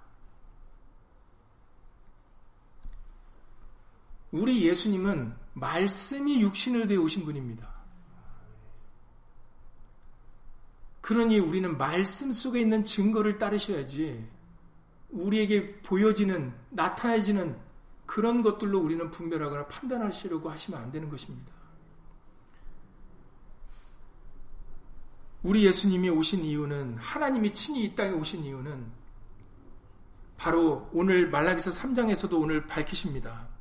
우리 4.34 4.66
예수님은 4.66 5.32
말씀이 5.52 6.40
육신을 6.42 6.88
되어 6.88 7.02
오신 7.02 7.24
분입니다. 7.24 7.72
그러니 11.00 11.38
우리는 11.38 11.78
말씀 11.78 12.32
속에 12.32 12.60
있는 12.60 12.82
증거를 12.82 13.38
따르셔야지 13.38 14.28
우리에게 15.10 15.76
보여지는, 15.82 16.52
나타나지는 16.70 17.56
그런 18.06 18.42
것들로 18.42 18.80
우리는 18.80 19.08
분별하거나 19.08 19.68
판단하시려고 19.68 20.50
하시면 20.50 20.82
안 20.82 20.90
되는 20.90 21.08
것입니다. 21.08 21.52
우리 25.44 25.64
예수님이 25.64 26.10
오신 26.10 26.42
이유는 26.42 26.96
하나님이 26.98 27.54
친히 27.54 27.84
이 27.84 27.94
땅에 27.94 28.10
오신 28.10 28.42
이유는 28.42 28.84
바로 30.36 30.90
오늘 30.92 31.30
말라기서 31.30 31.70
3장에서도 31.70 32.32
오늘 32.32 32.66
밝히십니다. 32.66 33.53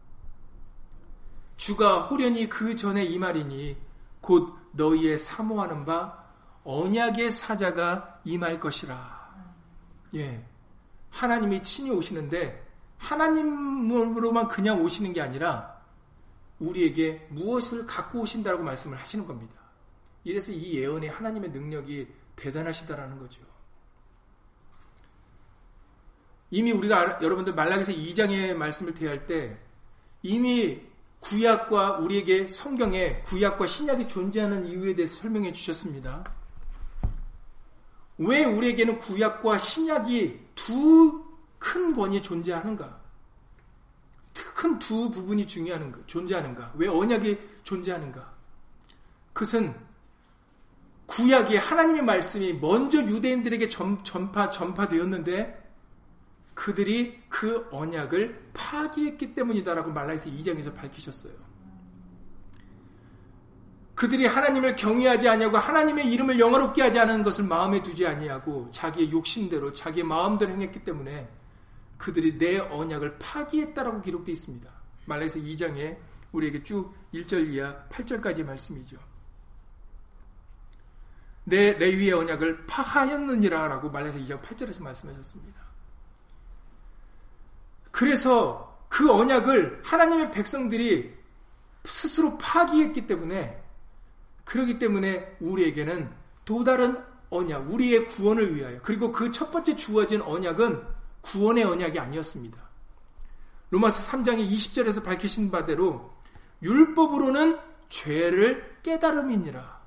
주가 1.58 2.02
호련히 2.02 2.50
그 2.50 2.76
전에 2.76 3.04
이 3.04 3.18
말이니 3.18 3.78
곧 4.22 4.58
너희의 4.72 5.18
사모하는 5.18 5.86
바 5.86 6.24
언약의 6.64 7.32
사자가 7.32 8.22
임할 8.26 8.60
것이라. 8.60 9.24
예. 10.16 10.46
하나님이 11.10 11.62
친히 11.62 11.92
오시는데 11.92 12.66
하나님으로만 12.98 14.48
그냥 14.48 14.82
오시는 14.82 15.14
게 15.14 15.22
아니라 15.22 15.82
우리에게 16.60 17.28
무엇을 17.30 17.86
갖고 17.86 18.22
오신다고 18.22 18.64
말씀을 18.64 18.98
하시는 18.98 19.28
겁니다. 19.28 19.54
이래서 20.24 20.52
이 20.52 20.80
예언의 20.80 21.10
하나님의 21.10 21.52
능력이 21.52 22.08
대단하시다라는 22.36 23.20
거죠. 23.20 23.42
이미 26.50 26.72
우리가 26.72 27.20
여러분들 27.22 27.54
말라기서 27.54 27.92
2장의 27.92 28.54
말씀을 28.54 28.94
대할 28.94 29.26
때 29.26 29.60
이미 30.22 30.82
구약과 31.24 32.00
우리에게 32.00 32.50
성경에 32.50 33.22
구약과 33.22 33.66
신약이 33.66 34.08
존재하는 34.08 34.66
이유에 34.66 34.94
대해서 34.94 35.22
설명해 35.22 35.54
주셨습니다. 35.54 36.24
왜 38.18 38.44
우리에게는 38.44 39.00
구약과 39.00 39.58
신약이 39.58 40.40
두큰 40.56 41.96
번이 41.96 42.22
존재하는가? 42.22 43.02
큰 44.54 44.80
두 44.80 45.10
부분이 45.12 45.48
중요한가? 45.48 46.00
존재하는가? 46.08 46.74
왜 46.76 46.88
언약이 46.88 47.38
존재하는가? 47.64 48.34
그것은 49.32 49.74
구약의 51.06 51.58
하나님의 51.60 52.04
말씀이 52.04 52.54
먼저 52.54 53.00
유대인들에게 53.00 53.68
전, 53.68 54.04
전파, 54.04 54.50
전파되었는데 54.50 55.63
그들이 56.54 57.22
그 57.30 57.68
언약을 57.72 58.52
파기했기 58.54 59.34
때문이다라고 59.34 59.92
말라에서 59.92 60.30
2장에서 60.30 60.74
밝히셨어요. 60.76 61.34
그들이 63.96 64.26
하나님을 64.26 64.76
경외하지 64.76 65.30
아니하고 65.30 65.58
하나님의 65.58 66.12
이름을 66.12 66.40
영화롭게 66.40 66.82
하지 66.82 67.00
않은 67.00 67.24
것을 67.24 67.44
마음에 67.44 67.82
두지 67.82 68.06
아니하고 68.06 68.70
자기의 68.72 69.12
욕심대로 69.12 69.72
자기의 69.72 70.06
마음대로 70.06 70.52
행했기 70.52 70.84
때문에 70.84 71.30
그들이 71.98 72.38
내 72.38 72.58
언약을 72.60 73.18
파기했다라고 73.20 74.02
기록되어 74.02 74.34
있습니다. 74.34 74.70
말라에서 75.06 75.40
2장에 75.40 75.98
우리에게 76.32 76.64
쭉 76.64 76.94
1절 77.14 77.54
이하 77.54 77.88
8절까지 77.90 78.44
말씀이죠. 78.44 78.98
내 81.46 81.74
레위의 81.74 82.14
언약을 82.14 82.66
파하였느니라 82.66 83.68
라고 83.68 83.90
말해서 83.90 84.18
2장 84.20 84.42
8절에서 84.42 84.82
말씀하셨습니다. 84.82 85.73
그래서 87.94 88.76
그 88.90 89.12
언약을 89.12 89.82
하나님의 89.84 90.32
백성들이 90.32 91.14
스스로 91.86 92.40
파기했기 92.40 93.06
때문에 93.06 93.64
그러기 94.46 94.80
때문에 94.80 95.38
우리에게는 95.40 96.12
또 96.44 96.64
다른 96.64 96.98
언약, 97.30 97.72
우리의 97.72 98.08
구원을 98.08 98.56
위하여 98.56 98.80
그리고 98.82 99.12
그 99.12 99.32
첫 99.32 99.52
번째 99.52 99.76
주어진 99.76 100.24
언약은 100.24 100.84
구원의 101.22 101.64
언약이 101.66 102.00
아니었습니다. 102.00 102.58
로마서 103.70 104.12
3장의 104.12 104.50
20절에서 104.50 105.04
밝히신 105.04 105.52
바대로 105.52 106.12
율법으로는 106.64 107.60
죄를 107.90 108.80
깨달음이니라. 108.82 109.82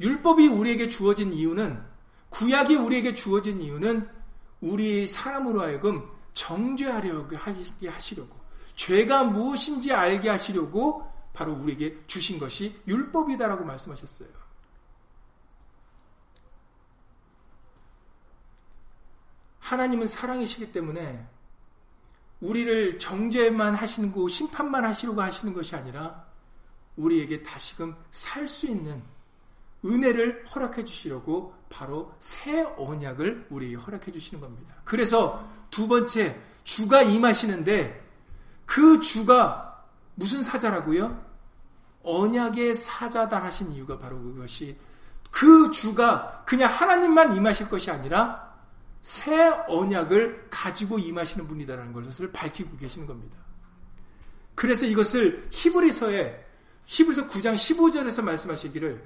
율법이 0.00 0.46
우리에게 0.46 0.88
주어진 0.88 1.32
이유는 1.32 1.82
구약이 2.28 2.76
우리에게 2.76 3.14
주어진 3.14 3.60
이유는 3.60 4.08
우리 4.60 5.08
사람으로 5.08 5.60
하여금 5.60 6.08
정죄하려고 6.34 7.36
하시려고 7.36 8.40
죄가 8.76 9.24
무엇인지 9.24 9.92
알게 9.92 10.28
하시려고 10.28 11.10
바로 11.32 11.52
우리에게 11.52 12.06
주신 12.06 12.38
것이 12.38 12.80
율법이다라고 12.86 13.64
말씀하셨어요. 13.64 14.28
하나님은 19.60 20.06
사랑이시기 20.08 20.72
때문에 20.72 21.26
우리를 22.40 22.98
정죄만 22.98 23.74
하시는 23.74 24.12
거, 24.12 24.28
심판만 24.28 24.84
하시려고 24.84 25.22
하시는 25.22 25.54
것이 25.54 25.76
아니라 25.76 26.26
우리에게 26.96 27.42
다시금 27.42 27.96
살 28.10 28.48
수 28.48 28.66
있는 28.66 29.02
은혜를 29.84 30.46
허락해 30.46 30.84
주시려고 30.84 31.54
바로 31.68 32.14
새 32.20 32.62
언약을 32.62 33.46
우리에게 33.50 33.76
허락해 33.76 34.12
주시는 34.12 34.40
겁니다. 34.40 34.76
그래서 34.84 35.48
두 35.72 35.88
번째 35.88 36.38
주가 36.62 37.02
임하시는데 37.02 38.00
그 38.66 39.00
주가 39.00 39.84
무슨 40.14 40.44
사자라고요? 40.44 41.20
언약의 42.04 42.74
사자다 42.74 43.42
하신 43.42 43.72
이유가 43.72 43.98
바로 43.98 44.20
그것이 44.20 44.76
그 45.30 45.70
주가 45.72 46.44
그냥 46.46 46.70
하나님만 46.70 47.34
임하실 47.36 47.68
것이 47.68 47.90
아니라 47.90 48.52
새 49.00 49.48
언약을 49.66 50.48
가지고 50.50 50.98
임하시는 50.98 51.48
분이다라는 51.48 51.92
것을 51.92 52.30
밝히고 52.30 52.76
계시는 52.76 53.06
겁니다. 53.06 53.36
그래서 54.54 54.84
이것을 54.84 55.48
히브리서에 55.50 56.46
히브리서 56.84 57.26
9장 57.28 57.54
15절에서 57.54 58.22
말씀하시기를 58.22 59.02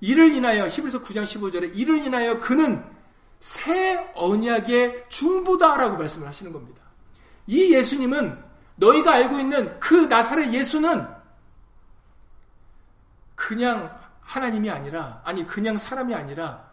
이를 0.00 0.32
인하여 0.32 0.66
히브리서 0.68 1.00
9장 1.02 1.22
15절에 1.22 1.76
이를 1.76 1.98
인하여 1.98 2.40
그는 2.40 2.84
새 3.38 3.77
언약의 4.14 5.06
중보다라고 5.08 5.96
말씀을 5.96 6.26
하시는 6.26 6.52
겁니다. 6.52 6.82
이 7.46 7.72
예수님은 7.72 8.44
너희가 8.76 9.12
알고 9.12 9.38
있는 9.38 9.78
그 9.80 9.94
나사렛 9.94 10.52
예수는 10.52 11.06
그냥 13.34 13.98
하나님이 14.20 14.68
아니라 14.70 15.22
아니 15.24 15.46
그냥 15.46 15.76
사람이 15.76 16.14
아니라 16.14 16.68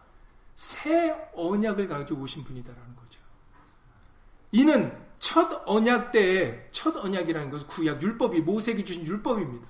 새 0.55 1.15
언약을 1.35 1.87
가지고 1.87 2.23
오신 2.23 2.43
분이다라는 2.43 2.95
거죠. 2.95 3.19
이는 4.51 5.05
첫 5.19 5.63
언약 5.65 6.11
때에 6.11 6.67
첫 6.71 6.95
언약이라는 6.95 7.49
것은 7.49 7.67
구약 7.67 8.01
율법이 8.01 8.41
모세기 8.41 8.83
주신 8.83 9.05
율법입니다. 9.05 9.67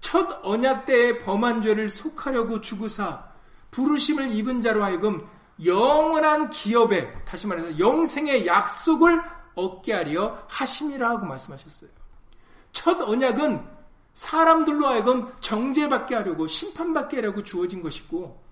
첫 0.00 0.40
언약 0.42 0.86
때에 0.86 1.18
범한 1.18 1.62
죄를 1.62 1.88
속하려고 1.88 2.60
주구사 2.60 3.26
부르심을 3.70 4.30
입은 4.32 4.60
자로 4.60 4.84
하여금 4.84 5.26
영원한 5.64 6.50
기업에 6.50 7.12
다시 7.24 7.46
말해서 7.46 7.78
영생의 7.78 8.46
약속을 8.46 9.22
얻게 9.54 9.92
하려 9.92 10.46
하심이라고 10.48 11.26
말씀하셨어요. 11.26 11.90
첫 12.72 13.00
언약은 13.00 13.64
사람들로 14.14 14.86
하여금 14.86 15.32
정죄받게 15.40 16.14
하려고 16.14 16.46
심판받게 16.46 17.16
하려고 17.18 17.42
주어진 17.42 17.82
것이고 17.82 18.42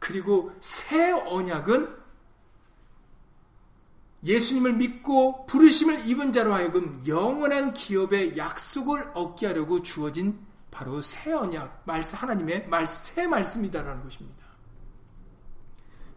그리고 0.00 0.52
새 0.60 1.12
언약은 1.12 2.00
예수님을 4.24 4.74
믿고 4.74 5.46
부르심을 5.46 6.06
입은 6.08 6.32
자로 6.32 6.52
하여금 6.52 7.02
영원한 7.06 7.72
기업의 7.72 8.36
약속을 8.36 9.12
얻게 9.14 9.46
하려고 9.46 9.82
주어진 9.82 10.38
바로 10.70 11.00
새 11.00 11.32
언약, 11.32 11.82
말씀 11.84 12.18
하나님의 12.18 12.68
말, 12.68 12.86
새 12.86 13.26
말씀이다라는 13.26 14.04
것입니다. 14.04 14.39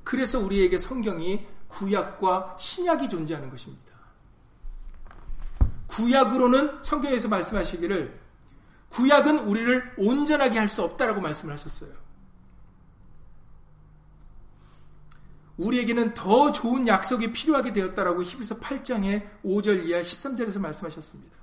그래서 0.03 0.39
우리에게 0.39 0.77
성경이 0.77 1.45
구약과 1.67 2.57
신약이 2.59 3.09
존재하는 3.09 3.49
것입니다. 3.49 3.93
구약으로는 5.87 6.83
성경에서 6.83 7.27
말씀하시기를 7.27 8.19
구약은 8.89 9.39
우리를 9.39 9.93
온전하게 9.97 10.59
할 10.59 10.67
수 10.67 10.83
없다라고 10.83 11.21
말씀을 11.21 11.53
하셨어요. 11.53 11.91
우리에게는 15.57 16.15
더 16.15 16.51
좋은 16.51 16.87
약속이 16.87 17.31
필요하게 17.31 17.73
되었다라고 17.73 18.23
히브리서 18.23 18.59
8장의 18.59 19.27
5절 19.45 19.85
이하 19.85 20.01
13절에서 20.01 20.59
말씀하셨습니다. 20.59 21.37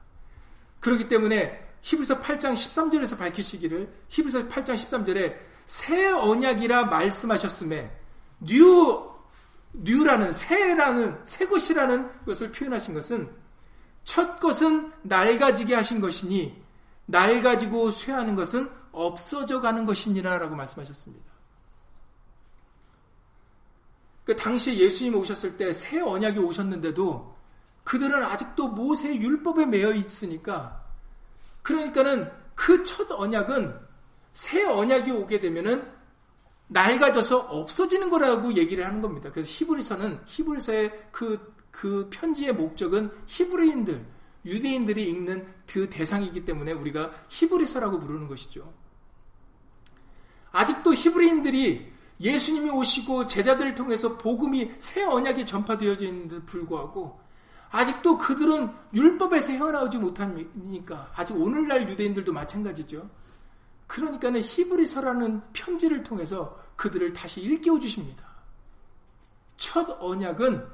그렇기 0.81 1.07
때문에 1.09 1.69
히브리서 1.83 2.21
8장 2.21 2.55
13절에서 2.55 3.19
밝히시기를 3.19 3.93
히브리서 4.09 4.49
8장 4.49 4.75
13절에 4.75 5.39
새 5.67 6.11
언약이라 6.11 6.87
말씀하셨음에 6.87 8.00
new 8.41 9.11
뉴라는 9.73 10.33
새라는 10.33 11.25
새 11.25 11.47
것이라는 11.47 12.25
것을 12.25 12.51
표현하신 12.53 12.95
것은 12.95 13.31
첫 14.05 14.41
것은 14.41 14.93
낡아지게 15.03 15.75
하신 15.75 16.01
것이니 16.01 16.61
낡아지고 17.07 17.91
쇠하는 17.93 18.35
것은 18.35 18.71
없어져 18.93 19.61
가는 19.61 19.85
것이니라라고 19.85 20.57
말씀하셨습니다. 20.57 21.31
그 24.25 24.37
당시에 24.37 24.77
예수님 24.77 25.17
오셨을 25.17 25.57
때 25.57 25.73
새 25.73 26.01
언약이 26.01 26.39
오셨는데도 26.39 27.37
그들은 27.85 28.23
아직도 28.23 28.69
모세 28.69 29.15
율법에 29.15 29.67
매여 29.67 29.93
있으니까 29.95 30.85
그러니까는 31.63 32.31
그 32.55 32.85
첫 32.85 33.11
언약은 33.11 33.75
새 34.33 34.65
언약이 34.65 35.11
오게 35.11 35.41
되면은 35.41 36.00
낡아져서 36.71 37.39
없어지는 37.39 38.11
거라고 38.11 38.55
얘기를 38.55 38.87
하는 38.87 39.01
겁니다. 39.01 39.31
그래서 39.31 39.49
히브리서는 39.51 40.21
히브리서의 40.25 41.09
그, 41.11 41.55
그 41.71 42.09
편지의 42.11 42.55
목적은 42.55 43.11
히브리인들, 43.27 44.07
유대인들이 44.45 45.09
읽는 45.11 45.47
그 45.67 45.91
대상이기 45.91 46.45
때문에 46.45 46.73
우리가 46.73 47.13
히브리서라고 47.29 47.99
부르는 47.99 48.29
것이죠. 48.29 48.73
아직도 50.53 50.95
히브리인들이 50.95 51.93
예수님이 52.21 52.71
오시고 52.71 53.27
제자들을 53.27 53.75
통해서 53.75 54.17
복음이 54.17 54.73
새 54.79 55.03
언약이 55.03 55.47
전파되어져 55.47 56.05
있는데도 56.07 56.45
불구하고 56.45 57.19
아직도 57.71 58.19
그들은 58.19 58.71
율법에서 58.95 59.53
헤어나오지 59.53 59.99
못하니까 59.99 61.11
아직 61.15 61.35
오늘날 61.37 61.89
유대인들도 61.89 62.33
마찬가지죠. 62.33 63.09
그러니까는 63.91 64.41
히브리서라는 64.41 65.43
편지를 65.53 66.05
통해서 66.05 66.57
그들을 66.77 67.13
다시 67.13 67.41
일깨워 67.41 67.81
주십니다. 67.81 68.25
첫 69.57 69.97
언약은 70.01 70.65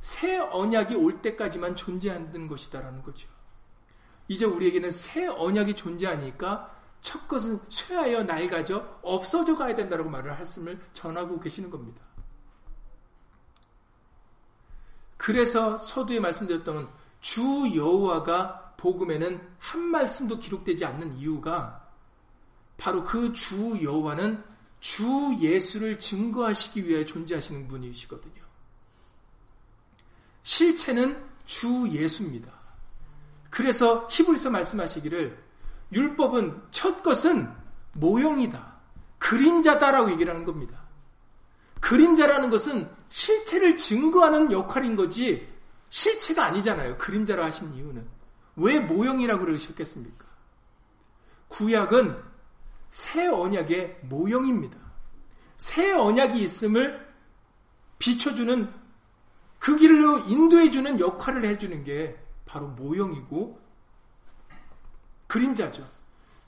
새 0.00 0.38
언약이 0.38 0.94
올 0.94 1.20
때까지만 1.20 1.76
존재하는 1.76 2.48
것이다라는 2.48 3.02
거죠. 3.02 3.28
이제 4.28 4.46
우리에게는 4.46 4.90
새 4.92 5.26
언약이 5.26 5.76
존재하니까 5.76 6.74
첫 7.02 7.28
것은 7.28 7.60
쇠하여 7.68 8.22
낡아져 8.22 8.98
없어져 9.02 9.54
가야 9.54 9.76
된다고 9.76 10.08
말을 10.08 10.30
말씀을 10.30 10.80
전하고 10.94 11.38
계시는 11.38 11.68
겁니다. 11.68 12.00
그래서 15.18 15.76
서두에 15.76 16.18
말씀드렸던 16.18 16.88
주 17.20 17.42
여호와가 17.76 18.74
복음에는 18.78 19.54
한 19.58 19.80
말씀도 19.82 20.38
기록되지 20.38 20.86
않는 20.86 21.12
이유가 21.18 21.83
바로 22.84 23.02
그 23.02 23.32
주 23.32 23.82
여호와는 23.82 24.44
주 24.78 25.34
예수를 25.40 25.98
증거하시기 25.98 26.86
위해 26.86 27.06
존재하시는 27.06 27.66
분이시거든요. 27.66 28.42
실체는 30.42 31.24
주 31.46 31.88
예수입니다. 31.88 32.52
그래서 33.48 34.06
히브리서 34.10 34.50
말씀하시기를 34.50 35.42
율법은 35.94 36.60
첫 36.72 37.02
것은 37.02 37.50
모형이다. 37.94 38.74
그림자다라고 39.18 40.10
얘기를 40.10 40.30
하는 40.34 40.44
겁니다. 40.44 40.82
그림자라는 41.80 42.50
것은 42.50 42.90
실체를 43.08 43.76
증거하는 43.76 44.52
역할인 44.52 44.94
거지 44.94 45.48
실체가 45.88 46.44
아니잖아요. 46.44 46.98
그림자라 46.98 47.46
하신 47.46 47.72
이유는. 47.72 48.06
왜 48.56 48.78
모형이라고 48.78 49.42
그러셨겠습니까? 49.46 50.26
구약은 51.48 52.33
새 52.94 53.26
언약의 53.26 54.02
모형입니다. 54.02 54.78
새 55.56 55.90
언약이 55.90 56.40
있음을 56.44 57.04
비춰주는 57.98 58.72
그 59.58 59.76
길로 59.76 60.18
인도해주는 60.20 61.00
역할을 61.00 61.44
해주는 61.44 61.82
게 61.82 62.16
바로 62.46 62.68
모형이고 62.68 63.60
그림자죠. 65.26 65.84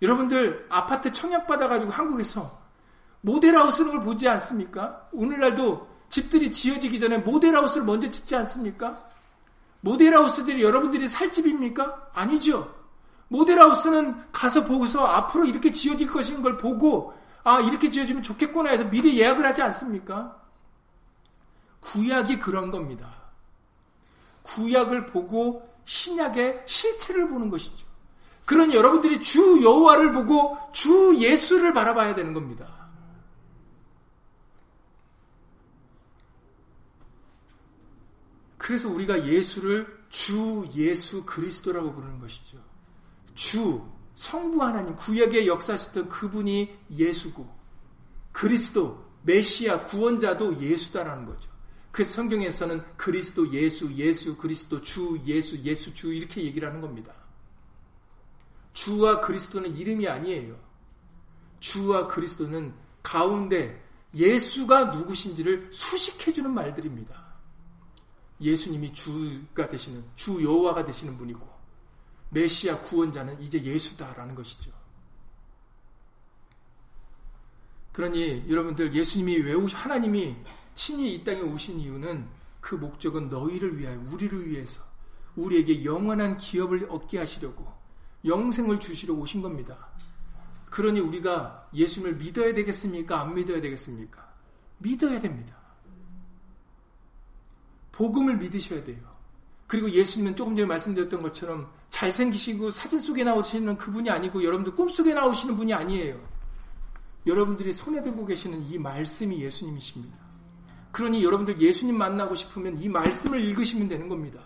여러분들 0.01 0.69
아파트 0.69 1.13
청약 1.13 1.49
받아가지고 1.49 1.91
한국에서 1.91 2.63
모델하우스는 3.23 3.91
걸 3.91 4.01
보지 4.03 4.29
않습니까? 4.29 5.09
오늘날도 5.11 5.97
집들이 6.09 6.53
지어지기 6.53 7.01
전에 7.01 7.19
모델하우스를 7.19 7.85
먼저 7.85 8.09
짓지 8.09 8.37
않습니까? 8.37 9.05
모델하우스들이 9.81 10.63
여러분들이 10.63 11.09
살 11.09 11.33
집입니까? 11.33 12.11
아니죠. 12.15 12.76
모델하우스는 13.29 14.33
가서 14.33 14.64
보고서 14.64 15.05
앞으로 15.05 15.45
이렇게 15.45 15.70
지어질 15.70 16.11
것인 16.11 16.43
걸 16.43 16.57
보고 16.57 17.14
아 17.43 17.61
이렇게 17.61 17.91
지어지면 17.91 18.22
좋겠구나 18.22 18.70
해서 18.70 18.85
미리 18.89 19.18
예약을 19.18 19.45
하지 19.45 19.62
않습니까? 19.62 20.41
구약이 21.81 22.39
그런 22.39 22.70
겁니다. 22.70 23.14
구약을 24.43 25.07
보고 25.07 25.68
신약의 25.85 26.64
실체를 26.66 27.29
보는 27.29 27.51
것이죠. 27.51 27.87
그러니 28.45 28.74
여러분들이 28.74 29.22
주 29.22 29.61
여호와를 29.62 30.12
보고 30.12 30.57
주 30.72 31.16
예수를 31.18 31.72
바라봐야 31.72 32.14
되는 32.14 32.33
겁니다. 32.33 32.89
그래서 38.57 38.89
우리가 38.89 39.24
예수를 39.27 40.05
주 40.09 40.68
예수 40.74 41.24
그리스도라고 41.24 41.93
부르는 41.93 42.18
것이죠. 42.20 42.59
주 43.37 43.80
성부 44.16 44.61
하나님 44.61 44.97
구약의 44.97 45.47
역사하셨던 45.47 46.09
그분이 46.09 46.76
예수고 46.91 47.49
그리스도 48.32 49.05
메시아 49.22 49.84
구원자도 49.84 50.61
예수다라는 50.61 51.26
거죠. 51.26 51.49
그 51.93 52.03
성경에서는 52.03 52.82
그리스도 52.97 53.53
예수 53.53 53.93
예수 53.95 54.37
그리스도 54.37 54.82
주 54.82 55.20
예수 55.24 55.57
예수 55.61 55.95
주 55.95 56.12
이렇게 56.12 56.43
얘기를 56.43 56.68
하는 56.68 56.80
겁니다. 56.80 57.12
주와 58.72 59.20
그리스도는 59.20 59.76
이름이 59.76 60.07
아니에요. 60.09 60.59
주와 61.61 62.07
그리스도는 62.09 62.74
가운데 63.03 63.82
예수가 64.14 64.87
누구신지를 64.87 65.70
수식해주는 65.72 66.53
말들입니다. 66.53 67.24
예수님이 68.41 68.93
주가 68.93 69.68
되시는, 69.68 70.05
주 70.14 70.43
여호와가 70.43 70.84
되시는 70.84 71.16
분이고, 71.16 71.56
메시아 72.37 72.82
구원자는 72.82 73.41
이제 73.41 73.62
예수다라는 73.62 74.34
것이죠. 74.34 74.70
그러니 77.93 78.45
여러분들 78.47 78.93
예수님이 78.93 79.39
왜 79.39 79.55
오시, 79.55 79.74
하나님이 79.74 80.37
친히 80.74 81.14
이 81.14 81.24
땅에 81.24 81.41
오신 81.41 81.80
이유는 81.80 82.28
그 82.61 82.74
목적은 82.74 83.30
너희를 83.30 83.78
위하여, 83.78 83.99
우리를 84.12 84.51
위해서, 84.51 84.82
우리에게 85.34 85.82
영원한 85.82 86.37
기업을 86.37 86.89
얻게 86.91 87.18
하시려고 87.18 87.66
영생을 88.26 88.80
주시러 88.80 89.14
오신 89.14 89.41
겁니다. 89.41 89.89
그러니 90.68 91.01
우리가 91.01 91.70
예수님을 91.72 92.16
믿어야 92.16 92.53
되겠습니까? 92.53 93.18
안 93.18 93.34
믿어야 93.34 93.62
되겠습니까? 93.62 94.34
믿어야 94.78 95.20
됩니다. 95.20 95.57
복음을 97.93 98.37
믿으셔야 98.37 98.84
돼요. 98.84 99.16
그리고 99.67 99.91
예수님은 99.91 100.37
조금 100.37 100.55
전에 100.55 100.67
말씀드렸던 100.67 101.23
것처럼 101.23 101.71
잘생기시고 101.91 102.71
사진 102.71 103.01
속에 103.01 103.25
나오시는 103.25 103.77
그분이 103.79 104.09
아니고 104.11 104.45
여러분들 104.45 104.75
꿈속에 104.75 105.12
나오시는 105.14 105.57
분이 105.57 105.75
아니에요. 105.75 106.21
여러분들이 107.27 107.73
손에 107.73 108.03
들고 108.03 108.27
계시는 108.27 108.62
이 108.71 108.79
말씀이 108.79 109.41
예수님이십니다. 109.41 110.17
그러니 110.93 111.25
여러분들 111.25 111.61
예수님 111.61 111.99
만나고 111.99 112.35
싶으면 112.35 112.81
이 112.81 112.89
말씀을 112.89 113.41
읽으시면 113.41 113.89
되는 113.89 114.09
겁니다. 114.09 114.41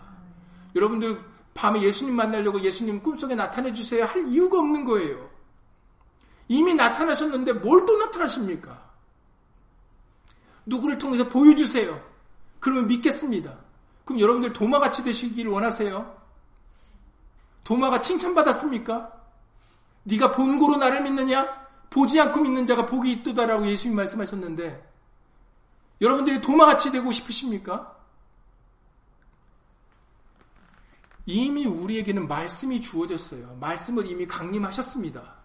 여러분들 0.75 1.21
밤에 1.53 1.81
예수님 1.81 2.15
만나려고 2.15 2.59
예수님 2.59 3.03
꿈속에 3.03 3.35
나타내 3.35 3.71
주세요 3.73 4.05
할 4.05 4.27
이유가 4.27 4.59
없는 4.59 4.85
거예요. 4.85 5.29
이미 6.47 6.73
나타나셨는데 6.73 7.53
뭘 7.53 7.85
또 7.85 7.97
나타나십니까? 7.97 8.89
누구를 10.65 10.97
통해서 10.97 11.27
보여주세요. 11.27 12.01
그러면 12.59 12.87
믿겠습니다. 12.87 13.57
그럼 14.05 14.19
여러분들 14.19 14.53
도마같이 14.53 15.03
되시기를 15.03 15.51
원하세요? 15.51 16.21
도마가 17.63 18.01
칭찬받았습니까? 18.01 19.21
네가 20.03 20.31
본고로 20.31 20.77
나를 20.77 21.01
믿느냐? 21.01 21.61
보지 21.89 22.19
않고 22.19 22.41
믿는 22.41 22.65
자가 22.65 22.85
복이 22.85 23.11
있도다라고 23.11 23.67
예수님 23.67 23.95
말씀하셨는데 23.95 24.89
여러분들이 25.99 26.41
도마같이 26.41 26.91
되고 26.91 27.11
싶으십니까? 27.11 27.97
이미 31.25 31.65
우리에게는 31.65 32.27
말씀이 32.27 32.81
주어졌어요. 32.81 33.57
말씀을 33.59 34.07
이미 34.07 34.25
강림하셨습니다. 34.25 35.35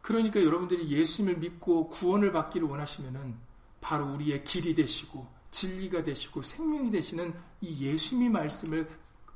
그러니까 0.00 0.42
여러분들이 0.42 0.88
예수님을 0.88 1.38
믿고 1.38 1.88
구원을 1.88 2.32
받기를 2.32 2.66
원하시면은 2.66 3.36
바로 3.80 4.06
우리의 4.12 4.42
길이 4.44 4.74
되시고 4.74 5.26
진리가 5.52 6.02
되시고 6.02 6.42
생명이 6.42 6.90
되시는 6.90 7.32
이 7.60 7.86
예수님의 7.86 8.30
말씀을 8.30 8.88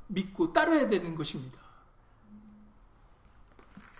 믿고 0.07 0.51
따라야 0.51 0.89
되는 0.89 1.15
것입니다. 1.15 1.57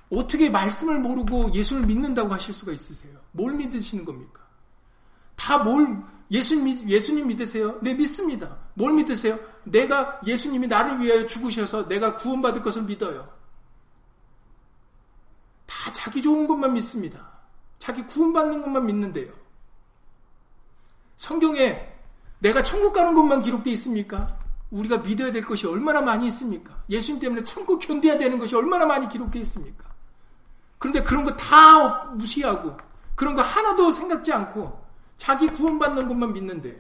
어떻게 0.09 0.49
말씀을 0.49 0.99
모르고 0.99 1.53
예수를 1.53 1.85
믿는다고 1.85 2.33
하실 2.33 2.53
수가 2.53 2.71
있으세요? 2.73 3.17
뭘 3.31 3.53
믿으시는 3.55 4.03
겁니까? 4.03 4.45
다 5.35 5.59
뭘, 5.59 6.01
예수님, 6.31 6.89
예수님 6.89 7.27
믿으세요? 7.27 7.79
네, 7.81 7.93
믿습니다. 7.93 8.57
뭘 8.73 8.93
믿으세요? 8.93 9.39
내가 9.63 10.19
예수님이 10.25 10.67
나를 10.67 10.99
위하여 10.99 11.25
죽으셔서 11.27 11.87
내가 11.87 12.15
구원받을 12.15 12.61
것을 12.61 12.83
믿어요. 12.83 13.29
다 15.65 15.91
자기 15.91 16.21
좋은 16.21 16.47
것만 16.47 16.73
믿습니다. 16.73 17.29
자기 17.77 18.03
구원받는 18.05 18.61
것만 18.61 18.85
믿는데요. 18.85 19.31
성경에 21.17 21.96
내가 22.39 22.61
천국 22.63 22.93
가는 22.93 23.13
것만 23.13 23.41
기록되어 23.41 23.73
있습니까? 23.73 24.37
우리가 24.71 24.97
믿어야 24.97 25.31
될 25.31 25.43
것이 25.43 25.65
얼마나 25.65 26.01
많이 26.01 26.27
있습니까? 26.27 26.75
예수님 26.89 27.21
때문에 27.21 27.43
천국 27.43 27.79
견뎌야 27.79 28.17
되는 28.17 28.37
것이 28.37 28.55
얼마나 28.55 28.85
많이 28.85 29.07
기록되어 29.07 29.41
있습니까? 29.43 29.85
그런데 30.77 31.01
그런 31.01 31.23
거 31.23 31.35
다 31.35 32.05
무시하고 32.13 32.77
그런 33.15 33.35
거 33.35 33.41
하나도 33.41 33.91
생각지 33.91 34.31
않고 34.31 34.85
자기 35.15 35.47
구원받는 35.47 36.07
것만 36.07 36.33
믿는데요. 36.33 36.79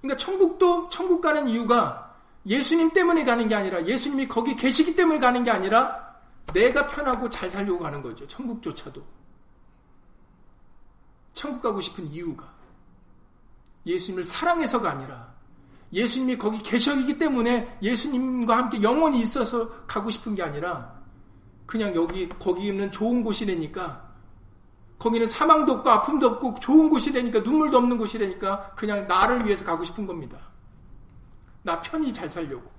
그러니까 0.00 0.16
천국도 0.18 0.88
천국 0.88 1.20
가는 1.20 1.46
이유가 1.46 2.16
예수님 2.46 2.92
때문에 2.92 3.24
가는 3.24 3.46
게 3.46 3.54
아니라 3.54 3.84
예수님이 3.84 4.26
거기 4.26 4.56
계시기 4.56 4.96
때문에 4.96 5.18
가는 5.20 5.44
게 5.44 5.50
아니라 5.50 6.08
내가 6.52 6.86
편하고 6.86 7.28
잘 7.28 7.48
살려고 7.50 7.80
가는 7.80 8.00
거죠. 8.02 8.26
천국조차도. 8.26 9.04
천국 11.34 11.60
가고 11.60 11.80
싶은 11.80 12.06
이유가 12.06 12.52
예수님을 13.88 14.22
사랑해서가 14.24 14.90
아니라 14.90 15.34
예수님이 15.92 16.36
거기 16.36 16.62
계셔있기 16.62 17.18
때문에 17.18 17.78
예수님과 17.82 18.56
함께 18.56 18.82
영원히 18.82 19.20
있어서 19.20 19.68
가고 19.86 20.10
싶은 20.10 20.34
게 20.34 20.42
아니라 20.42 20.96
그냥 21.66 21.94
여기 21.94 22.28
거기 22.28 22.68
있는 22.68 22.90
좋은 22.90 23.24
곳이라니까 23.24 24.06
거기는 24.98 25.26
사망도 25.26 25.74
없고 25.74 25.90
아픔도 25.90 26.26
없고 26.26 26.60
좋은 26.60 26.90
곳이라니까 26.90 27.40
눈물도 27.40 27.78
없는 27.78 27.96
곳이라니까 27.96 28.74
그냥 28.74 29.06
나를 29.06 29.44
위해서 29.46 29.64
가고 29.64 29.84
싶은 29.84 30.06
겁니다. 30.06 30.38
나 31.62 31.80
편히 31.80 32.12
잘 32.12 32.28
살려고. 32.28 32.70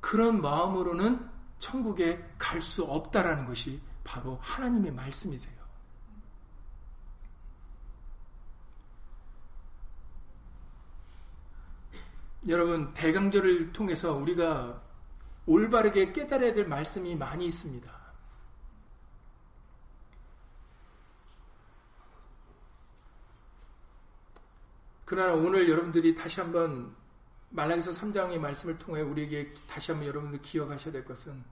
그런 0.00 0.40
마음으로는 0.40 1.28
천국에 1.58 2.24
갈 2.38 2.60
수 2.60 2.82
없다라는 2.84 3.44
것이 3.46 3.80
바로 4.02 4.38
하나님의 4.40 4.92
말씀이세요. 4.92 5.59
여러분, 12.48 12.92
대강절을 12.94 13.72
통해서 13.72 14.14
우리가 14.14 14.82
올바르게 15.46 16.12
깨달아야 16.12 16.52
될 16.54 16.66
말씀이 16.66 17.14
많이 17.14 17.46
있습니다. 17.46 18.00
그러나 25.04 25.34
오늘 25.34 25.68
여러분들이 25.68 26.14
다시 26.14 26.40
한번 26.40 26.94
말라기서 27.50 27.90
3장의 27.90 28.38
말씀을 28.38 28.78
통해 28.78 29.02
우리에게 29.02 29.52
다시 29.68 29.90
한번 29.90 30.06
여러분들 30.06 30.40
기억하셔야 30.40 30.92
될 30.92 31.04
것은 31.04 31.42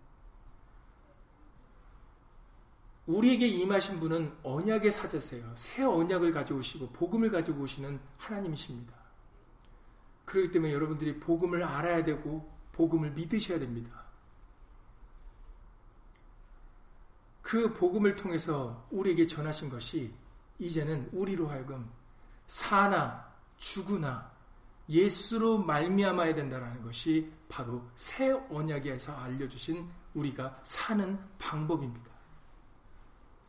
우리에게 3.06 3.48
임하신 3.48 3.98
분은 3.98 4.32
언약의 4.42 4.92
사자세요. 4.92 5.52
새 5.56 5.82
언약을 5.82 6.30
가져오시고 6.30 6.90
복음을 6.90 7.30
가지고 7.30 7.62
오시는 7.62 7.98
하나님이십니다. 8.16 8.97
그렇기 10.28 10.50
때문에 10.50 10.74
여러분들이 10.74 11.18
복음을 11.18 11.64
알아야 11.64 12.04
되고 12.04 12.46
복음을 12.72 13.10
믿으셔야 13.12 13.58
됩니다. 13.58 14.04
그 17.40 17.72
복음을 17.72 18.14
통해서 18.14 18.86
우리에게 18.90 19.26
전하신 19.26 19.70
것이 19.70 20.12
이제는 20.58 21.08
우리로 21.12 21.48
하여금 21.48 21.90
사나 22.46 23.26
죽으나 23.56 24.30
예수로 24.90 25.58
말미암아야 25.64 26.34
된다는 26.34 26.82
것이 26.82 27.32
바로 27.48 27.82
새 27.94 28.30
언약에서 28.30 29.16
알려주신 29.16 29.88
우리가 30.12 30.60
사는 30.62 31.18
방법입니다. 31.38 32.10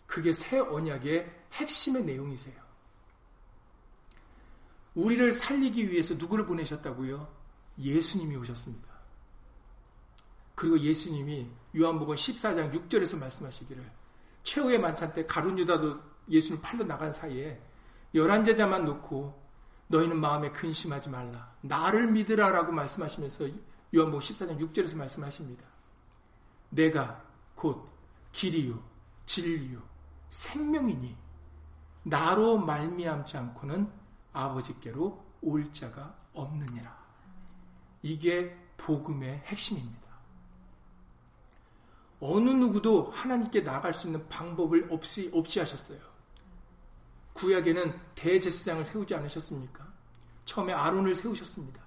그게 0.07 0.31
새 0.31 0.59
언약의 0.59 1.47
핵심의 1.51 2.05
내용이세요. 2.05 2.68
우리를 4.95 5.31
살리기 5.31 5.89
위해서 5.91 6.13
누구를 6.15 6.45
보내셨다고요? 6.45 7.27
예수님이 7.79 8.35
오셨습니다. 8.37 8.87
그리고 10.55 10.77
예수님이 10.79 11.47
요한복음 11.77 12.15
14장 12.15 12.71
6절에서 12.73 13.17
말씀하시기를 13.17 13.91
최후의 14.43 14.79
만찬 14.79 15.13
때 15.13 15.25
가룟 15.25 15.57
유다도 15.59 15.99
예수를 16.29 16.59
팔러 16.61 16.83
나간 16.83 17.11
사이에 17.11 17.61
열한 18.13 18.43
제자만 18.43 18.85
놓고 18.85 19.41
너희는 19.87 20.19
마음에 20.19 20.51
근심하지 20.51 21.09
말라. 21.09 21.53
나를 21.61 22.11
믿으라라고 22.11 22.71
말씀하시면서 22.71 23.47
요한복음 23.95 24.19
14장 24.19 24.59
6절에서 24.59 24.97
말씀하십니다. 24.97 25.65
내가 26.69 27.23
곧 27.55 27.89
길이요 28.31 28.81
진리요 29.25 29.81
생명이니 30.29 31.15
나로 32.03 32.57
말미암지 32.57 33.37
않고는 33.37 33.98
아버지께로 34.33 35.25
올 35.41 35.71
자가 35.71 36.15
없느니라. 36.33 36.97
이게 38.01 38.55
복음의 38.77 39.43
핵심입니다. 39.45 40.09
어느 42.21 42.49
누구도 42.49 43.11
하나님께 43.11 43.61
나아갈 43.61 43.93
수 43.93 44.07
있는 44.07 44.27
방법을 44.27 44.87
없이, 44.91 45.31
없이 45.33 45.59
하셨어요. 45.59 45.99
구약에는 47.33 47.97
대제사장을 48.15 48.83
세우지 48.83 49.15
않으셨습니까? 49.15 49.87
처음에 50.43 50.73
아론을 50.73 51.15
세우셨습니다. 51.15 51.81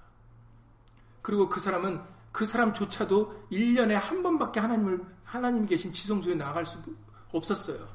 그리고 1.21 1.49
그 1.49 1.61
사람은 1.61 2.03
그 2.33 2.47
사람조차도 2.47 3.49
1년에 3.53 3.93
한 3.93 4.23
번밖에 4.23 4.61
하나님을, 4.61 5.05
하나님 5.25 5.67
계신 5.67 5.93
지성소에 5.93 6.35
나아갈 6.35 6.65
수 6.65 6.79
없었어요. 7.33 7.87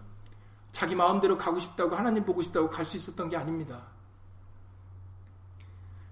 자기 0.71 0.93
마음대로 0.93 1.37
가고 1.37 1.57
싶다고 1.57 1.95
하나님 1.95 2.23
보고 2.23 2.41
싶다고 2.41 2.69
갈 2.69 2.85
수 2.85 2.97
있었던 2.97 3.29
게 3.29 3.37
아닙니다. 3.37 3.96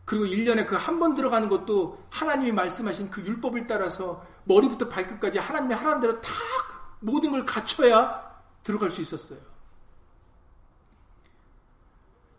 그리고 0.06 0.26
1년에 0.26 0.68
그 0.68 0.76
한 0.76 1.00
번 1.00 1.16
들어가는 1.16 1.50
것도 1.50 2.06
하나님이 2.12 2.52
말씀하신 2.52 3.10
그 3.10 3.22
율법을 3.26 3.66
따라서 3.68 4.26
머리부터 4.46 4.88
발끝까지 4.88 5.40
하나님이 5.40 5.74
하라는 5.74 6.00
대로 6.02 6.22
다 6.22 6.32
모든 7.00 7.32
걸 7.32 7.46
갖춰야 7.46 8.24
들어갈 8.64 8.92
수 8.92 9.02
있었어요. 9.02 9.40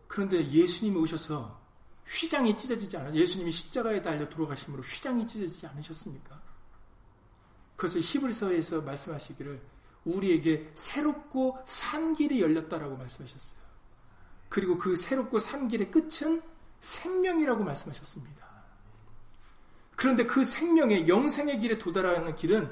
그런데 0.09 0.49
예수님이 0.51 0.97
오셔서 0.97 1.61
휘장이 2.07 2.55
찢어지지 2.57 2.97
않아 2.97 3.13
예수님이 3.13 3.51
십자가에 3.51 4.01
달려 4.01 4.29
돌아가심으로 4.29 4.83
휘장이 4.83 5.27
찢어지지 5.27 5.67
않으셨습니까? 5.67 6.41
그것을 7.75 8.01
히브리서에서 8.01 8.81
말씀하시기를 8.83 9.61
우리에게 10.05 10.71
새롭고 10.75 11.59
산 11.67 12.15
길이 12.15 12.41
열렸다라고 12.41 12.97
말씀하셨어요. 12.97 13.61
그리고 14.49 14.79
그 14.79 14.95
새롭고 14.95 15.41
산 15.41 15.67
길의 15.69 15.91
끝은 15.91 16.41
생명이라고 16.87 17.65
말씀하셨습니다. 17.65 18.47
그런데 19.97 20.25
그 20.25 20.45
생명의 20.45 21.09
영생의 21.09 21.59
길에 21.59 21.79
도달하는 21.79 22.35
길은 22.35 22.71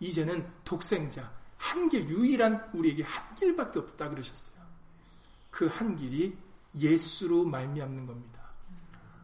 이제는 0.00 0.50
독생자 0.64 1.32
한 1.56 1.88
길, 1.88 2.08
유일한 2.08 2.68
우리에게 2.72 3.04
한 3.04 3.34
길밖에 3.36 3.78
없다 3.78 4.08
그러셨어요. 4.10 4.56
그 5.50 5.68
한 5.68 5.94
길이 5.96 6.36
예수로 6.74 7.44
말미암는 7.44 8.06
겁니다. 8.06 8.40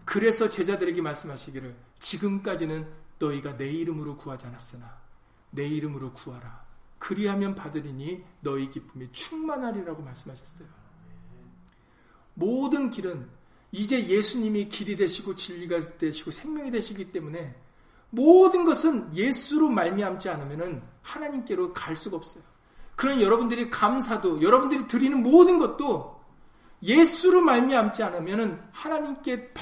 그래서 0.04 0.48
제자들에게 0.48 1.00
말씀하시기를 1.02 1.74
지금까지는 1.98 2.86
너희가 3.18 3.56
내 3.56 3.68
이름으로 3.68 4.16
구하지 4.16 4.46
않았으나 4.46 4.98
내 5.50 5.66
이름으로 5.66 6.12
구하라. 6.12 6.66
그리하면 6.98 7.54
받으리니 7.54 8.24
너희 8.40 8.70
기쁨이 8.70 9.10
충만하리라고 9.12 10.02
말씀하셨어요. 10.02 10.68
모든 12.34 12.90
길은 12.90 13.37
이제 13.70 14.06
예수님이 14.06 14.68
길이 14.68 14.96
되시고 14.96 15.34
진리가 15.34 15.80
되시고 15.98 16.30
생명이 16.30 16.70
되시기 16.70 17.12
때문에 17.12 17.54
모든 18.10 18.64
것은 18.64 19.14
예수로 19.14 19.68
말미암지 19.68 20.28
않으면 20.28 20.82
하나님께로 21.02 21.72
갈 21.74 21.94
수가 21.94 22.16
없어요. 22.16 22.42
그런 22.96 23.20
여러분들이 23.20 23.70
감사도 23.70 24.42
여러분들이 24.42 24.88
드리는 24.88 25.22
모든 25.22 25.58
것도 25.58 26.18
예수로 26.82 27.40
말미암지 27.40 28.02
않으면은 28.02 28.60
하나님께 28.72 29.52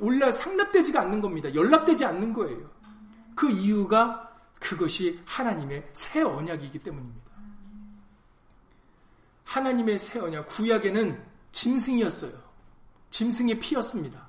올라 0.00 0.30
상납되지가 0.30 1.00
않는 1.02 1.20
겁니다. 1.20 1.52
연락되지 1.54 2.04
않는 2.04 2.32
거예요. 2.32 2.70
그 3.34 3.50
이유가 3.50 4.28
그것이 4.60 5.20
하나님의 5.24 5.88
새 5.92 6.22
언약이기 6.22 6.78
때문입니다. 6.80 7.28
하나님의 9.44 9.98
새 9.98 10.18
언약 10.18 10.46
구약에는 10.46 11.22
짐승이었어요. 11.52 12.47
짐승의 13.10 13.58
피였습니다. 13.58 14.26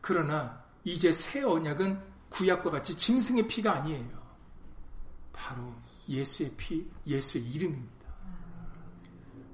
그러나 0.00 0.62
이제 0.84 1.12
새 1.12 1.42
언약은 1.42 2.00
구약과 2.30 2.70
같이 2.70 2.96
짐승의 2.96 3.48
피가 3.48 3.72
아니에요. 3.72 4.22
바로 5.32 5.74
예수의 6.08 6.52
피, 6.56 6.86
예수의 7.06 7.44
이름입니다. 7.50 7.94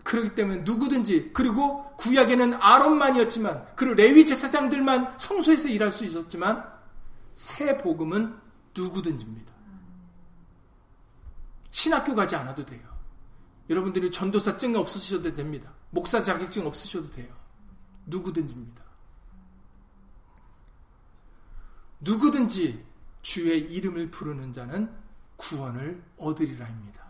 그렇기 0.02 0.34
때문에 0.34 0.62
누구든지 0.62 1.30
그리고 1.32 1.84
구약에는 1.96 2.54
아론만이었지만 2.54 3.74
그리고 3.76 3.94
레위 3.94 4.26
제사장들만 4.26 5.18
성소에서 5.18 5.68
일할 5.68 5.92
수 5.92 6.04
있었지만 6.04 6.64
새 7.36 7.76
복음은 7.78 8.36
누구든지입니다. 8.76 9.52
신학교 11.70 12.14
가지 12.14 12.34
않아도 12.34 12.64
돼요. 12.64 12.80
여러분들이 13.68 14.10
전도사 14.10 14.56
증 14.56 14.74
없으셔도 14.74 15.32
됩니다. 15.32 15.72
목사 15.90 16.22
자격증 16.22 16.66
없으셔도 16.66 17.08
돼요. 17.10 17.39
누구든지입니다. 18.10 18.82
누구든지 22.00 22.84
주의 23.22 23.60
이름을 23.60 24.10
부르는 24.10 24.52
자는 24.52 24.90
구원을 25.36 26.02
얻으리라입니다. 26.16 27.00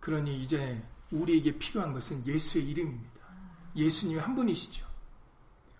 그러니 0.00 0.40
이제 0.40 0.82
우리에게 1.10 1.58
필요한 1.58 1.92
것은 1.92 2.24
예수의 2.26 2.68
이름입니다. 2.68 3.20
예수님 3.76 4.18
한 4.18 4.34
분이시죠. 4.34 4.86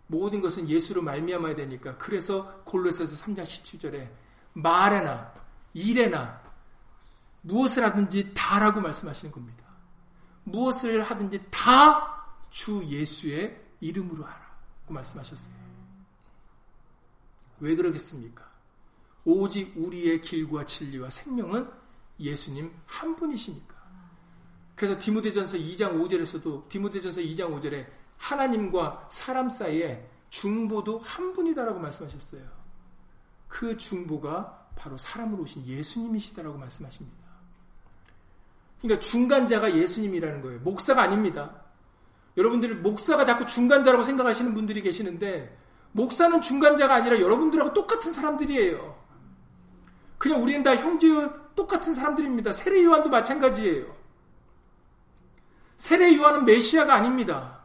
모든 0.07 0.41
것은 0.41 0.69
예수로 0.69 1.03
말미암아야 1.03 1.55
되니까 1.57 1.97
그래서 1.99 2.63
골로새서 2.65 3.25
3장 3.25 3.43
17절에 3.43 4.11
말에나 4.55 5.33
일에나 5.75 6.41
무엇을 7.43 7.85
하든지 7.85 8.33
다라고 8.35 8.81
말씀하시는 8.81 9.33
겁니다. 9.33 9.64
무엇을 10.45 11.03
하든지 11.03 11.47
다 11.51 12.15
주 12.55 12.85
예수의 12.87 13.61
이름으로 13.81 14.23
하라고 14.25 14.93
말씀하셨어요. 14.95 15.53
왜 17.59 17.75
그러겠습니까? 17.75 18.49
오직 19.25 19.73
우리의 19.77 20.21
길과 20.21 20.65
진리와 20.65 21.11
생명은 21.11 21.69
예수님 22.21 22.73
한 22.87 23.17
분이시니까. 23.17 23.75
그래서 24.77 24.97
디모데전서 25.01 25.57
2장 25.57 26.01
5절에서도 26.01 26.69
디모데전서 26.69 27.23
2장 27.23 27.61
5절에 27.61 27.89
하나님과 28.19 29.09
사람 29.11 29.49
사이에 29.49 30.09
중보도 30.31 31.01
한 31.01 31.33
분이다라고 31.33 31.81
말씀하셨어요. 31.81 32.49
그 33.49 33.77
중보가 33.77 34.71
바로 34.77 34.97
사람으로 34.97 35.43
오신 35.43 35.67
예수님이시다라고 35.67 36.57
말씀하십니다. 36.57 37.24
그러니까 38.85 39.01
중간자가 39.01 39.75
예수님이라는 39.75 40.43
거예요. 40.43 40.61
목사가 40.61 41.01
아닙니다. 41.01 41.55
여러분들이 42.37 42.75
목사가 42.75 43.25
자꾸 43.25 43.47
중간자라고 43.47 44.05
생각하시는 44.05 44.53
분들이 44.53 44.83
계시는데 44.83 45.57
목사는 45.93 46.39
중간자가 46.43 46.97
아니라 46.97 47.19
여러분들하고 47.19 47.73
똑같은 47.73 48.13
사람들이에요. 48.13 48.95
그냥 50.19 50.43
우리는 50.43 50.63
다 50.63 50.77
형제 50.77 51.09
똑같은 51.57 51.95
사람들입니다. 51.95 52.53
세례 52.53 52.85
요한도 52.85 53.09
마찬가지예요. 53.09 53.87
세례 55.79 56.15
요한은 56.15 56.45
메시아가 56.45 56.95
아닙니다. 56.95 57.61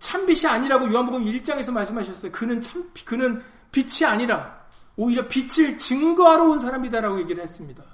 참빛이 0.00 0.46
아니라고 0.46 0.92
요한복음 0.92 1.24
1장에서 1.24 1.72
말씀하셨어요. 1.72 2.30
그는 2.30 2.60
참 2.60 2.90
그는 3.06 3.42
빛이 3.72 4.04
아니라 4.04 4.66
오히려 4.96 5.26
빛을 5.28 5.78
증거하러 5.78 6.44
온 6.44 6.58
사람이다라고 6.58 7.20
얘기를 7.20 7.42
했습니다. 7.42 7.93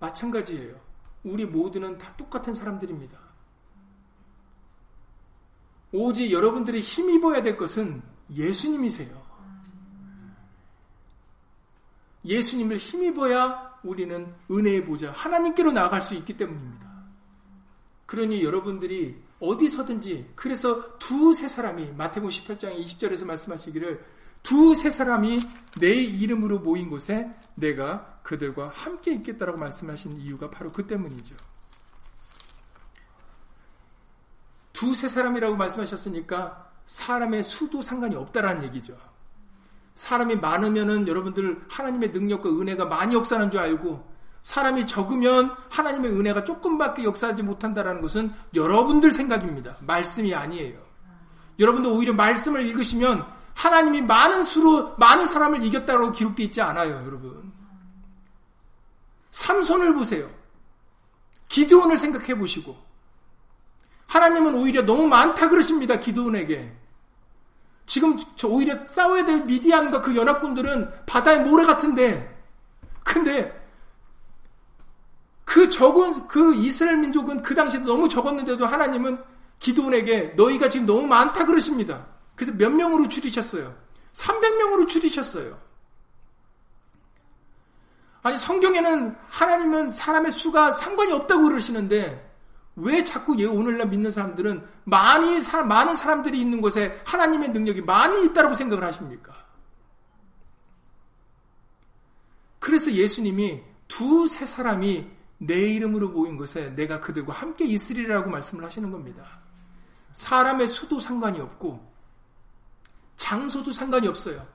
마찬가지예요. 0.00 0.74
우리 1.22 1.46
모두는 1.46 1.98
다 1.98 2.12
똑같은 2.16 2.54
사람들입니다. 2.54 3.18
오직 5.92 6.30
여러분들이 6.32 6.80
힘입어야 6.80 7.42
될 7.42 7.56
것은 7.56 8.02
예수님이세요. 8.32 9.20
예수님을 12.24 12.76
힘입어야 12.76 13.78
우리는 13.82 14.32
은혜의 14.50 14.84
보좌, 14.84 15.10
하나님께로 15.10 15.72
나아갈 15.72 16.02
수 16.02 16.14
있기 16.14 16.36
때문입니다. 16.36 16.90
그러니 18.06 18.42
여러분들이 18.44 19.16
어디서든지 19.40 20.32
그래서 20.34 20.98
두 20.98 21.32
세 21.32 21.48
사람이 21.48 21.92
마태복음 21.92 22.28
18장 22.28 22.76
20절에서 22.78 23.24
말씀하시기를 23.24 24.04
두 24.42 24.74
세 24.74 24.90
사람이 24.90 25.38
내 25.80 25.92
이름으로 25.94 26.58
모인 26.58 26.90
곳에 26.90 27.30
내가 27.54 28.09
그들과 28.22 28.70
함께 28.74 29.12
있겠다라고 29.12 29.58
말씀하신 29.58 30.20
이유가 30.20 30.50
바로 30.50 30.70
그 30.70 30.86
때문이죠. 30.86 31.34
두세 34.72 35.08
사람이라고 35.08 35.56
말씀하셨으니까 35.56 36.70
사람의 36.86 37.44
수도 37.44 37.82
상관이 37.82 38.16
없다라는 38.16 38.64
얘기죠. 38.64 38.96
사람이 39.94 40.36
많으면은 40.36 41.06
여러분들 41.06 41.64
하나님의 41.68 42.10
능력과 42.10 42.48
은혜가 42.48 42.86
많이 42.86 43.14
역사하는 43.14 43.50
줄 43.50 43.60
알고 43.60 44.10
사람이 44.42 44.86
적으면 44.86 45.54
하나님의 45.68 46.12
은혜가 46.12 46.44
조금밖에 46.44 47.04
역사하지 47.04 47.42
못한다라는 47.42 48.00
것은 48.00 48.32
여러분들 48.54 49.12
생각입니다. 49.12 49.76
말씀이 49.80 50.34
아니에요. 50.34 50.78
여러분들 51.58 51.90
오히려 51.90 52.14
말씀을 52.14 52.62
읽으시면 52.66 53.26
하나님이 53.54 54.00
많은 54.02 54.44
수로 54.44 54.94
많은 54.96 55.26
사람을 55.26 55.62
이겼다고 55.62 56.12
기록되어 56.12 56.46
있지 56.46 56.62
않아요, 56.62 57.02
여러분. 57.04 57.52
삼손을 59.30 59.94
보세요. 59.94 60.28
기드온을 61.48 61.96
생각해 61.96 62.38
보시고 62.38 62.76
하나님은 64.06 64.54
오히려 64.54 64.84
너무 64.84 65.06
많다 65.06 65.48
그러십니다. 65.48 65.98
기드온에게. 65.98 66.76
지금 67.86 68.18
오히려 68.44 68.86
싸워야 68.88 69.24
될 69.24 69.44
미디안과 69.44 70.00
그 70.00 70.14
연합군들은 70.14 71.06
바다의 71.06 71.40
모래 71.40 71.64
같은데 71.64 72.40
근데 73.02 73.60
그 75.44 75.68
적은 75.68 76.28
그 76.28 76.54
이스라엘 76.54 76.98
민족은 76.98 77.42
그 77.42 77.54
당시에 77.54 77.80
너무 77.80 78.08
적었는데도 78.08 78.66
하나님은 78.66 79.20
기도원에게 79.58 80.34
너희가 80.36 80.68
지금 80.68 80.86
너무 80.86 81.06
많다 81.06 81.44
그러십니다. 81.44 82.06
그래서 82.36 82.52
몇 82.56 82.70
명으로 82.70 83.08
줄이셨어요? 83.08 83.76
300명으로 84.12 84.86
줄이셨어요. 84.86 85.58
아니 88.22 88.36
성경에는 88.36 89.16
하나님은 89.28 89.90
사람의 89.90 90.32
수가 90.32 90.72
상관이 90.72 91.12
없다고 91.12 91.44
그러시는데 91.44 92.30
왜 92.76 93.02
자꾸 93.02 93.32
오늘날 93.32 93.88
믿는 93.88 94.10
사람들은 94.10 94.66
많이 94.84 95.40
사, 95.40 95.62
많은 95.62 95.96
사람들이 95.96 96.38
있는 96.40 96.60
곳에 96.60 97.00
하나님의 97.04 97.50
능력이 97.50 97.82
많이 97.82 98.24
있다고 98.26 98.54
생각을 98.54 98.84
하십니까? 98.84 99.34
그래서 102.58 102.90
예수님이 102.92 103.62
두세 103.88 104.46
사람이 104.46 105.06
내 105.38 105.54
이름으로 105.58 106.10
모인 106.10 106.36
것에 106.36 106.70
내가 106.74 107.00
그들과 107.00 107.32
함께 107.32 107.64
있으리라고 107.64 108.30
말씀을 108.30 108.64
하시는 108.64 108.90
겁니다. 108.90 109.40
사람의 110.12 110.68
수도 110.68 111.00
상관이 111.00 111.40
없고 111.40 111.90
장소도 113.16 113.72
상관이 113.72 114.06
없어요. 114.08 114.46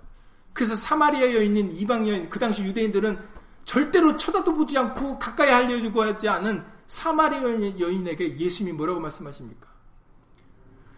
그래서 0.54 0.76
사마리아 0.76 1.34
여인인 1.34 1.72
이방 1.72 2.08
여인 2.08 2.30
그 2.30 2.40
당시 2.40 2.64
유대인들은 2.64 3.20
절대로 3.66 4.16
쳐다도 4.16 4.54
보지 4.54 4.78
않고 4.78 5.20
가까이 5.20 5.50
하려고 5.50 6.04
하지 6.04 6.30
않은 6.30 6.64
사마리아 6.88 7.42
여인에게 7.80 8.38
예수님이 8.38 8.78
뭐라고 8.78 9.00
말씀하십니까? 9.00 9.68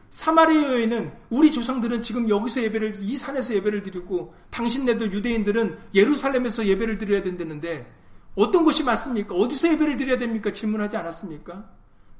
사마리아 0.09 0.74
여인은 0.74 1.13
우리 1.30 1.51
조상들은 1.51 2.01
지금 2.01 2.30
여기서 2.30 2.61
예배를 2.63 2.93
이 2.99 3.18
산에서 3.18 3.53
예배를 3.55 3.84
드리고 3.84 4.34
당신네들 4.51 5.11
유대인들은 5.13 5.80
예루살렘에서 5.95 6.65
예배를 6.65 6.97
드려야 6.97 7.24
된다는데 7.24 7.93
어떤 8.36 8.63
것이 8.63 8.84
맞습니까? 8.84 9.34
어디서 9.34 9.70
예배를 9.72 9.97
드려야 9.97 10.18
됩니까? 10.18 10.51
질문하지 10.51 10.97
않았습니까? 10.97 11.70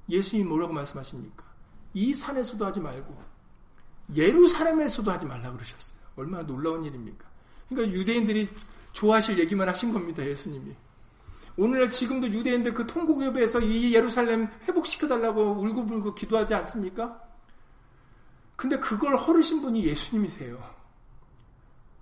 예수님이 0.10 0.48
뭐라고 0.48 0.74
말씀하십니까? 0.74 1.44
이 1.94 2.14
산에서도 2.14 2.66
하지 2.66 2.80
말고 2.80 3.18
예루살렘에서도 4.16 5.12
하지 5.12 5.26
말라 5.26 5.52
그러셨어요. 5.52 6.00
얼마나 6.16 6.46
놀라운 6.46 6.86
일입니까? 6.86 7.26
그러니까 7.70 7.98
유대인들이 7.98 8.48
좋아하실 8.98 9.38
얘기만 9.38 9.70
하신 9.70 9.94
겁니다. 9.94 10.26
예수님이. 10.26 10.76
오늘날 11.56 11.90
지금도 11.90 12.28
유대인들 12.28 12.74
그 12.74 12.88
통곡협에서 12.88 13.60
이 13.60 13.94
예루살렘 13.94 14.48
회복시켜달라고 14.68 15.62
울고불고 15.62 16.16
기도하지 16.16 16.56
않습니까? 16.56 17.22
근데 18.56 18.80
그걸 18.80 19.16
허르신 19.16 19.62
분이 19.62 19.86
예수님이세요. 19.86 20.58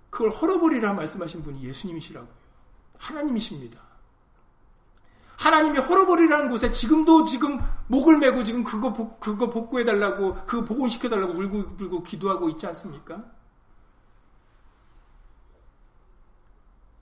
그걸 0.08 0.30
헐어버리라 0.30 0.94
말씀하신 0.94 1.42
분이 1.42 1.62
예수님이시라고요. 1.64 2.34
하나님이십니다. 2.96 3.78
하나님이 5.36 5.78
헐어버리라는 5.78 6.48
곳에 6.48 6.70
지금도 6.70 7.26
지금 7.26 7.60
목을 7.88 8.16
메고 8.16 8.42
지금 8.42 8.64
그거 8.64 8.94
복, 8.94 9.20
그거 9.20 9.50
복구해 9.50 9.84
달라고 9.84 10.34
그거 10.46 10.64
복원시켜 10.64 11.10
달라고 11.10 11.34
울고 11.34 11.58
울고 11.78 12.02
기도하고 12.04 12.48
있지 12.48 12.66
않습니까? 12.66 13.35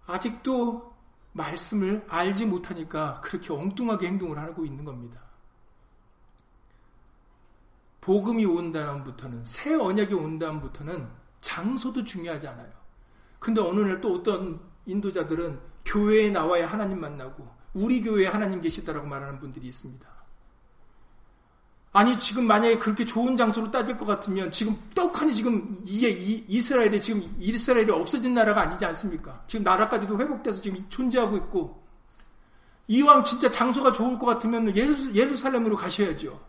아직도 0.06 0.94
말씀을 1.32 2.04
알지 2.08 2.46
못하니까 2.46 3.20
그렇게 3.20 3.52
엉뚱하게 3.52 4.06
행동을 4.06 4.38
하고 4.38 4.64
있는 4.64 4.84
겁니다. 4.84 5.22
복음이 8.00 8.44
온 8.44 8.70
다음부터는 8.70 9.44
새 9.44 9.74
언약이 9.74 10.14
온 10.14 10.38
다음부터는 10.38 11.08
장소도 11.40 12.04
중요하지 12.04 12.48
않아요. 12.48 12.70
근데 13.38 13.60
어느 13.60 13.80
날 13.80 14.00
또 14.00 14.16
어떤 14.16 14.60
인도자들은 14.86 15.58
교회에 15.84 16.30
나와야 16.30 16.66
하나님 16.66 17.00
만나고 17.00 17.48
우리 17.72 18.02
교회에 18.02 18.26
하나님 18.26 18.60
계시다라고 18.60 19.06
말하는 19.06 19.38
분들이 19.40 19.66
있습니다. 19.68 20.13
아니 21.96 22.18
지금 22.18 22.48
만약에 22.48 22.76
그렇게 22.76 23.04
좋은 23.04 23.36
장소로 23.36 23.70
따질 23.70 23.96
것 23.96 24.04
같으면 24.04 24.50
지금 24.50 24.76
떡하니 24.96 25.32
지금 25.32 25.80
이게 25.84 26.10
이 26.10 26.60
스라엘이 26.60 27.00
지금 27.00 27.32
이스라엘이 27.38 27.88
없어진 27.92 28.34
나라가 28.34 28.62
아니지 28.62 28.84
않습니까? 28.84 29.44
지금 29.46 29.62
나라까지도 29.62 30.18
회복돼서 30.18 30.60
지금 30.60 30.82
존재하고 30.88 31.36
있고 31.36 31.84
이왕 32.88 33.22
진짜 33.22 33.48
장소가 33.48 33.92
좋을 33.92 34.18
것 34.18 34.26
같으면 34.26 34.76
예루살렘으로 34.76 35.76
가셔야죠. 35.76 36.40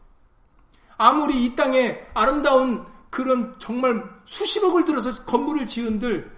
아무리 0.97 1.45
이 1.45 1.55
땅에 1.55 1.99
아름다운 2.15 2.83
그런 3.11 3.53
정말 3.59 4.03
수십억을 4.25 4.83
들어서 4.83 5.13
건물을 5.25 5.67
지은들 5.67 6.35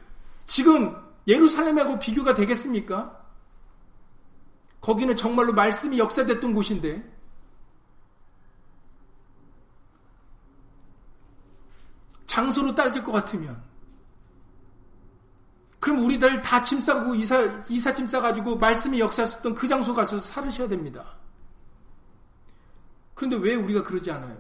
지금 0.48 0.94
예루살렘하고 1.26 1.98
비교가 1.98 2.36
되겠습니까? 2.36 3.18
거기는 4.82 5.16
정말로 5.16 5.54
말씀이 5.54 5.98
역사됐던 5.98 6.54
곳인데 6.54 7.17
장소로 12.38 12.76
따질 12.76 13.04
것 13.04 13.12
같으면 13.12 13.60
그럼 15.80 16.04
우리들 16.06 16.42
다 16.44 16.62
짐 16.62 16.80
싸고 16.82 17.16
이사 17.16 17.64
이사 17.68 17.92
짐 17.94 18.06
싸가지고 18.08 18.58
말씀이 18.58 19.00
역사했던 19.00 19.56
그 19.56 19.68
장소 19.68 19.94
가서 19.94 20.20
살으셔야 20.20 20.68
됩니다. 20.68 21.18
그런데 23.16 23.38
왜 23.38 23.56
우리가 23.56 23.82
그러지 23.82 24.12
않아요? 24.12 24.38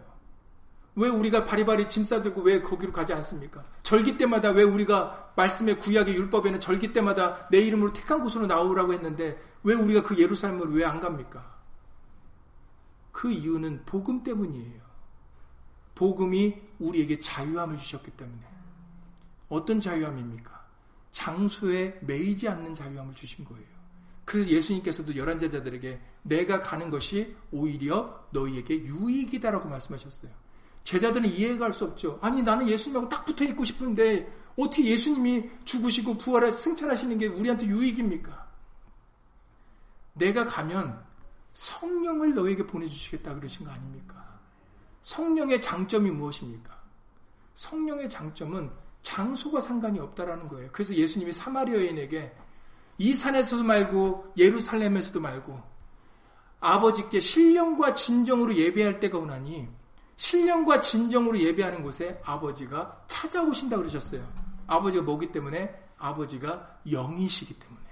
왜 0.95 1.10
우리가 1.10 1.43
바리바리 1.43 1.88
짐 1.89 2.06
싸들고 2.06 2.41
왜 2.41 2.62
거기로 2.62 2.91
가지 2.91 3.14
않습니까? 3.14 3.64
절기 3.82 4.18
때마다 4.18 4.50
왜 4.50 4.62
우리가 4.64 5.32
말씀의 5.36 5.80
구약의 5.80 6.16
율법에는 6.16 6.60
절기 6.60 6.93
때마다 6.93 7.48
내 7.50 7.60
이름으로 7.60 7.93
택한 7.93 8.22
곳으로 8.22 8.45
나오라고 8.45 8.93
했는데 8.93 9.41
왜 9.64 9.74
우리가 9.74 10.04
그 10.04 10.18
예루살렘을 10.20 10.72
왜 10.76 10.86
안 10.86 11.00
갑니까? 11.00 11.58
그 13.12 13.32
이유는 13.32 13.84
복음 13.88 14.22
때문이에요. 14.24 14.82
복음이 15.95 16.66
우리에게 16.80 17.20
자유함을 17.20 17.78
주셨기 17.78 18.12
때문에. 18.12 18.42
어떤 19.50 19.80
자유함입니까? 19.80 20.66
장소에 21.12 22.00
매이지 22.02 22.48
않는 22.48 22.74
자유함을 22.74 23.16
주신 23.16 23.44
거예요. 23.46 23.66
그래서 24.26 24.50
예수님께서도 24.50 25.16
열한 25.16 25.40
제자들에게 25.40 26.02
내가 26.24 26.60
가는 26.60 26.90
것이 26.90 27.36
오히려 27.52 28.28
너희에게 28.32 28.76
유익이다라고 28.84 29.70
말씀하셨어요. 29.70 30.32
제자들은 30.84 31.30
이해가 31.30 31.66
할 31.66 31.74
수 31.74 31.86
없죠. 31.86 32.20
아니 32.22 32.42
나는 32.42 32.68
예수님하고 32.68 33.10
딱 33.10 33.26
붙어 33.26 33.44
있고 33.46 33.64
싶은데 33.64 34.32
어떻게 34.58 34.86
예수님이 34.86 35.50
죽으시고 35.64 36.18
부활해 36.18 36.52
승천하시는 36.52 37.18
게 37.18 37.28
우리한테 37.28 37.68
유익입니까? 37.68 38.48
내가 40.14 40.46
가면 40.46 41.06
성령을 41.54 42.34
너에게 42.34 42.66
보내주시겠다 42.66 43.36
그러신 43.36 43.66
거 43.66 43.72
아닙니까? 43.72 44.27
성령의 45.02 45.62
장점이 45.62 46.12
무엇입니까? 46.12 46.78
성령의 47.56 48.10
장점은 48.10 48.72
장소가 49.02 49.62
상관이 49.62 50.00
없다라는 50.00 50.48
거예요. 50.48 50.70
그래서 50.72 50.93
예수님이 50.93 51.32
사마리아 51.32 51.76
여인에게 51.76 52.36
이 52.98 53.14
산에서도 53.14 53.64
말고 53.64 54.34
예루살렘에서도 54.38 55.20
말고 55.20 55.62
아버지께 56.60 57.20
신령과 57.20 57.93
진정으로 57.93 58.56
예배할 58.56 59.00
때가 59.00 59.18
오나니 59.18 59.68
신령과 60.18 60.80
진정으로 60.80 61.39
예배하는 61.39 61.84
곳에 61.84 62.20
아버지가 62.26 63.04
찾아오신다 63.08 63.78
그러셨어요. 63.78 64.28
아버지가 64.66 65.04
뭐기 65.04 65.32
때문에? 65.32 65.74
아버지가 65.98 66.80
영이시기 66.89 67.54
때문에. 67.54 67.88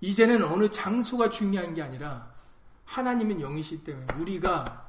이제는 0.00 0.44
어느 0.44 0.70
장소가 0.70 1.30
중요한 1.30 1.74
게 1.74 1.82
아니라 1.82 2.32
하나님은 2.88 3.40
영이시기 3.40 3.84
때문에 3.84 4.06
우리가 4.18 4.88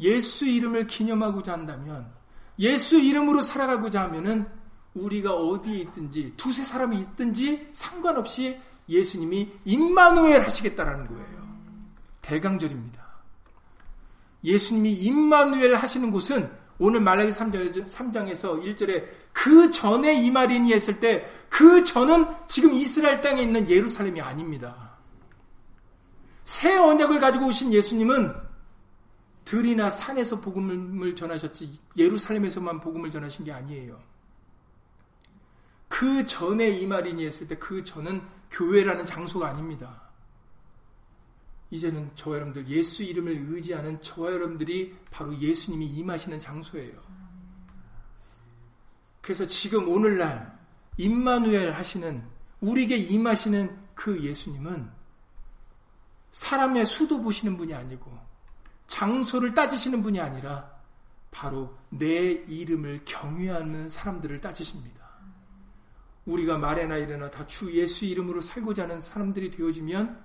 예수 0.00 0.44
이름을 0.44 0.86
기념하고자 0.86 1.52
한다면 1.52 2.06
예수 2.58 2.96
이름으로 2.96 3.42
살아가고자 3.42 4.02
하면은 4.04 4.46
우리가 4.94 5.34
어디에 5.34 5.78
있든지 5.80 6.34
두세 6.36 6.64
사람이 6.64 6.98
있든지 6.98 7.70
상관없이 7.72 8.58
예수님이 8.88 9.52
임마누엘 9.64 10.42
하시겠다라는 10.42 11.06
거예요. 11.06 11.48
대강절입니다. 12.22 13.06
예수님이 14.44 14.92
임마누엘 14.92 15.74
하시는 15.74 16.10
곳은 16.10 16.50
오늘 16.78 17.00
말라기 17.00 17.30
3장 17.30 18.28
에서 18.28 18.54
1절에 18.54 19.04
그 19.32 19.70
전에 19.70 20.14
이마리니 20.14 20.72
했을 20.72 21.00
때 21.00 21.38
그 21.48 21.82
전은 21.82 22.26
지금 22.46 22.72
이스라엘 22.74 23.20
땅에 23.20 23.42
있는 23.42 23.68
예루살렘이 23.68 24.20
아닙니다. 24.20 24.87
새 26.48 26.78
언약을 26.78 27.20
가지고 27.20 27.48
오신 27.48 27.74
예수님은 27.74 28.34
들이나 29.44 29.90
산에서 29.90 30.40
복음을 30.40 31.14
전하셨지 31.14 31.78
예루살렘에서만 31.94 32.80
복음을 32.80 33.10
전하신 33.10 33.44
게 33.44 33.52
아니에요. 33.52 34.00
그 35.88 36.24
전에 36.24 36.70
이마리니 36.70 37.26
했을 37.26 37.46
때 37.46 37.54
그 37.56 37.84
전은 37.84 38.22
교회라는 38.50 39.04
장소가 39.04 39.46
아닙니다. 39.46 40.10
이제는 41.70 42.12
저와 42.14 42.36
여러분들 42.36 42.66
예수 42.68 43.02
이름을 43.02 43.44
의지하는 43.50 44.00
저와 44.00 44.32
여러분들이 44.32 44.96
바로 45.10 45.38
예수님이 45.38 45.84
임하시는 45.84 46.40
장소예요. 46.40 46.98
그래서 49.20 49.46
지금 49.46 49.86
오늘날 49.86 50.58
임마누엘 50.96 51.72
하시는 51.72 52.24
우리에게 52.62 52.96
임하시는 52.96 53.78
그 53.94 54.18
예수님은 54.22 54.97
사람의 56.38 56.86
수도 56.86 57.20
보시는 57.20 57.56
분이 57.56 57.74
아니고 57.74 58.16
장소를 58.86 59.54
따지시는 59.54 60.02
분이 60.02 60.20
아니라 60.20 60.70
바로 61.32 61.76
내 61.88 62.30
이름을 62.30 63.02
경외하는 63.04 63.88
사람들을 63.88 64.40
따지십니다. 64.40 64.98
우리가 66.26 66.56
말해나 66.56 66.96
이래나 66.96 67.30
다 67.30 67.44
주 67.48 67.72
예수 67.72 68.04
이름으로 68.04 68.40
살고자 68.40 68.84
하는 68.84 69.00
사람들이 69.00 69.50
되어지면 69.50 70.24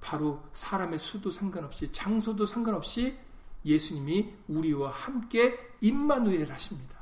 바로 0.00 0.40
사람의 0.52 1.00
수도 1.00 1.32
상관없이 1.32 1.90
장소도 1.90 2.46
상관없이 2.46 3.18
예수님이 3.64 4.32
우리와 4.46 4.92
함께 4.92 5.58
임마누엘 5.80 6.52
하십니다. 6.52 6.96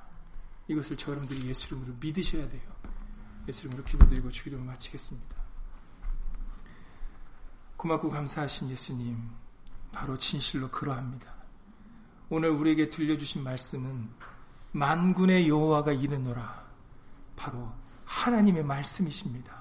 이것을 0.68 0.96
저 0.96 1.10
여러분들이 1.10 1.46
예수 1.48 1.66
이름으로 1.66 1.94
믿으셔야 2.00 2.48
돼요. 2.48 2.62
예수 3.46 3.66
이름으로 3.66 3.84
기도드리고 3.84 4.30
주기도를 4.30 4.64
마치겠습니다. 4.64 5.37
고맙고 7.78 8.10
감사하신 8.10 8.70
예수님, 8.70 9.30
바로 9.92 10.18
진실로 10.18 10.68
그러합니다. 10.68 11.32
오늘 12.28 12.50
우리에게 12.50 12.90
들려주신 12.90 13.42
말씀은 13.42 14.10
만군의 14.72 15.48
여호와가 15.48 15.92
이르노라. 15.92 16.68
바로 17.36 17.72
하나님의 18.04 18.64
말씀이십니다. 18.64 19.56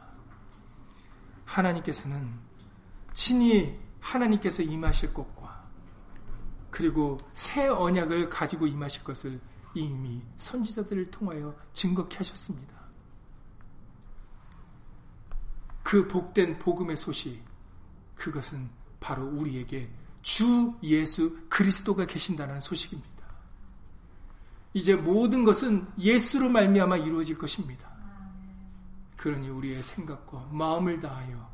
하나님께서는 1.45 2.33
친히 3.13 3.79
하나님께서 3.99 4.63
임하실 4.63 5.13
것과 5.13 5.63
그리고 6.71 7.17
새 7.33 7.67
언약을 7.67 8.29
가지고 8.29 8.65
임하실 8.65 9.03
것을 9.03 9.39
이미 9.75 10.23
선지자들을 10.37 11.11
통하여 11.11 11.55
증거케 11.73 12.17
하셨습니다. 12.17 12.75
그 15.83 16.07
복된 16.07 16.57
복음의 16.57 16.97
소식, 16.97 17.46
그것은 18.17 18.69
바로 18.99 19.25
우리에게 19.25 19.89
주 20.21 20.73
예수 20.83 21.37
그리스도가 21.47 22.05
계신다는 22.05 22.59
소식입니다. 22.59 23.07
이제 24.73 24.95
모든 24.95 25.43
것은 25.45 25.87
예수로 25.97 26.49
말미암아 26.49 26.97
이루어질 26.97 27.37
것입니다. 27.37 27.89
그러니 29.15 29.49
우리의 29.49 29.81
생각과 29.81 30.49
마음을 30.51 30.99
다하여 30.99 31.49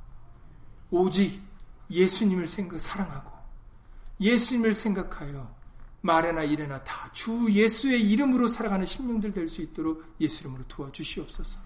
오직 0.91 1.41
예수님을 1.89 2.47
생각, 2.47 2.79
사랑하고 2.79 3.31
예수님을 4.19 4.73
생각하여 4.73 5.53
말에나 6.01 6.43
일에나 6.43 6.83
다 6.83 7.09
주 7.13 7.47
예수의 7.49 8.09
이름으로 8.09 8.47
살아가는 8.47 8.85
신령들 8.85 9.33
될 9.33 9.47
수 9.47 9.61
있도록 9.61 10.03
예수 10.19 10.41
이름으로 10.41 10.63
도와주시옵소서. 10.67 11.59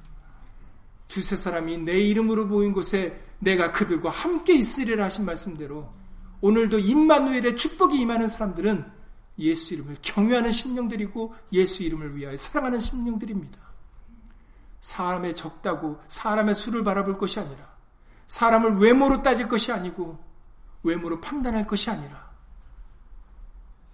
두세 1.08 1.36
사람이 1.36 1.78
내 1.80 2.00
이름으로 2.02 2.46
모인 2.46 2.74
곳에 2.74 3.27
내가 3.40 3.72
그들과 3.72 4.10
함께 4.10 4.56
있으리라 4.56 5.06
하신 5.06 5.26
말씀대로 5.26 5.92
오늘도 6.42 6.80
임마누엘의 6.80 7.56
축복이 7.56 8.00
임하는 8.00 8.28
사람들은 8.28 8.92
예수 9.40 9.74
이름을 9.76 9.98
경외하는 10.02 10.52
심령들이고 10.52 11.36
예수 11.54 11.84
이름을 11.84 12.16
위하여 12.16 12.36
사랑하는 12.38 12.80
심령들입니다. 12.80 13.60
사람의 14.82 15.36
적다고 15.36 16.00
사람의 16.08 16.56
수를 16.56 16.84
바라볼 16.84 17.18
것이 17.18 17.40
아니라 17.40 17.76
사람을 18.28 18.78
외모로 18.78 19.22
따질 19.22 19.48
것이 19.48 19.72
아니고 19.72 20.24
외모로 20.84 21.22
판단할 21.22 21.66
것이 21.68 21.90
아니라 21.90 22.28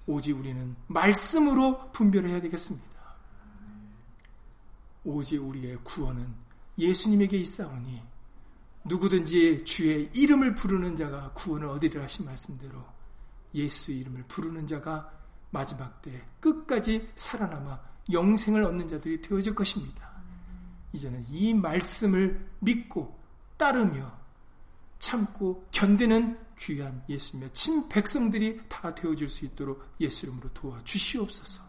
오직 0.05 0.33
우리는 0.37 0.75
말씀으로 0.87 1.91
분별해야 1.91 2.41
되겠습니다. 2.41 2.87
오직 5.05 5.37
우리의 5.37 5.77
구원은 5.83 6.27
예수님에게 6.77 7.37
있사오니 7.37 8.01
누구든지 8.85 9.63
주의 9.65 10.09
이름을 10.13 10.55
부르는 10.55 10.95
자가 10.95 11.31
구원을 11.33 11.67
얻으리라 11.67 12.03
하신 12.03 12.25
말씀대로 12.25 12.83
예수 13.53 13.91
이름을 13.91 14.23
부르는 14.27 14.67
자가 14.67 15.11
마지막 15.51 16.01
때 16.01 16.25
끝까지 16.39 17.09
살아남아 17.15 17.79
영생을 18.11 18.63
얻는 18.63 18.87
자들이 18.87 19.21
되어질 19.21 19.55
것입니다. 19.55 20.11
이제는 20.91 21.25
이 21.29 21.53
말씀을 21.53 22.49
믿고 22.59 23.17
따르며 23.57 24.11
참고 24.99 25.67
견디는 25.71 26.37
귀한 26.57 27.03
예수님의 27.09 27.53
친 27.53 27.87
백성들이 27.89 28.61
다 28.69 28.93
되어질 28.93 29.29
수 29.29 29.45
있도록 29.45 29.83
예수 29.99 30.25
이름으로 30.25 30.49
도와주시옵소서. 30.53 31.63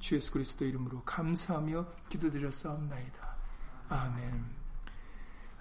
주 0.00 0.16
예수 0.16 0.32
그리스도 0.32 0.64
이름으로 0.64 1.02
감사하며 1.04 1.86
기도드렸사옵나이다. 2.08 3.36
아멘. 3.88 4.61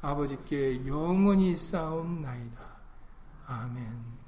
아버지께 0.00 0.86
영원히 0.86 1.56
싸움나이다. 1.56 2.60
아멘. 3.46 4.18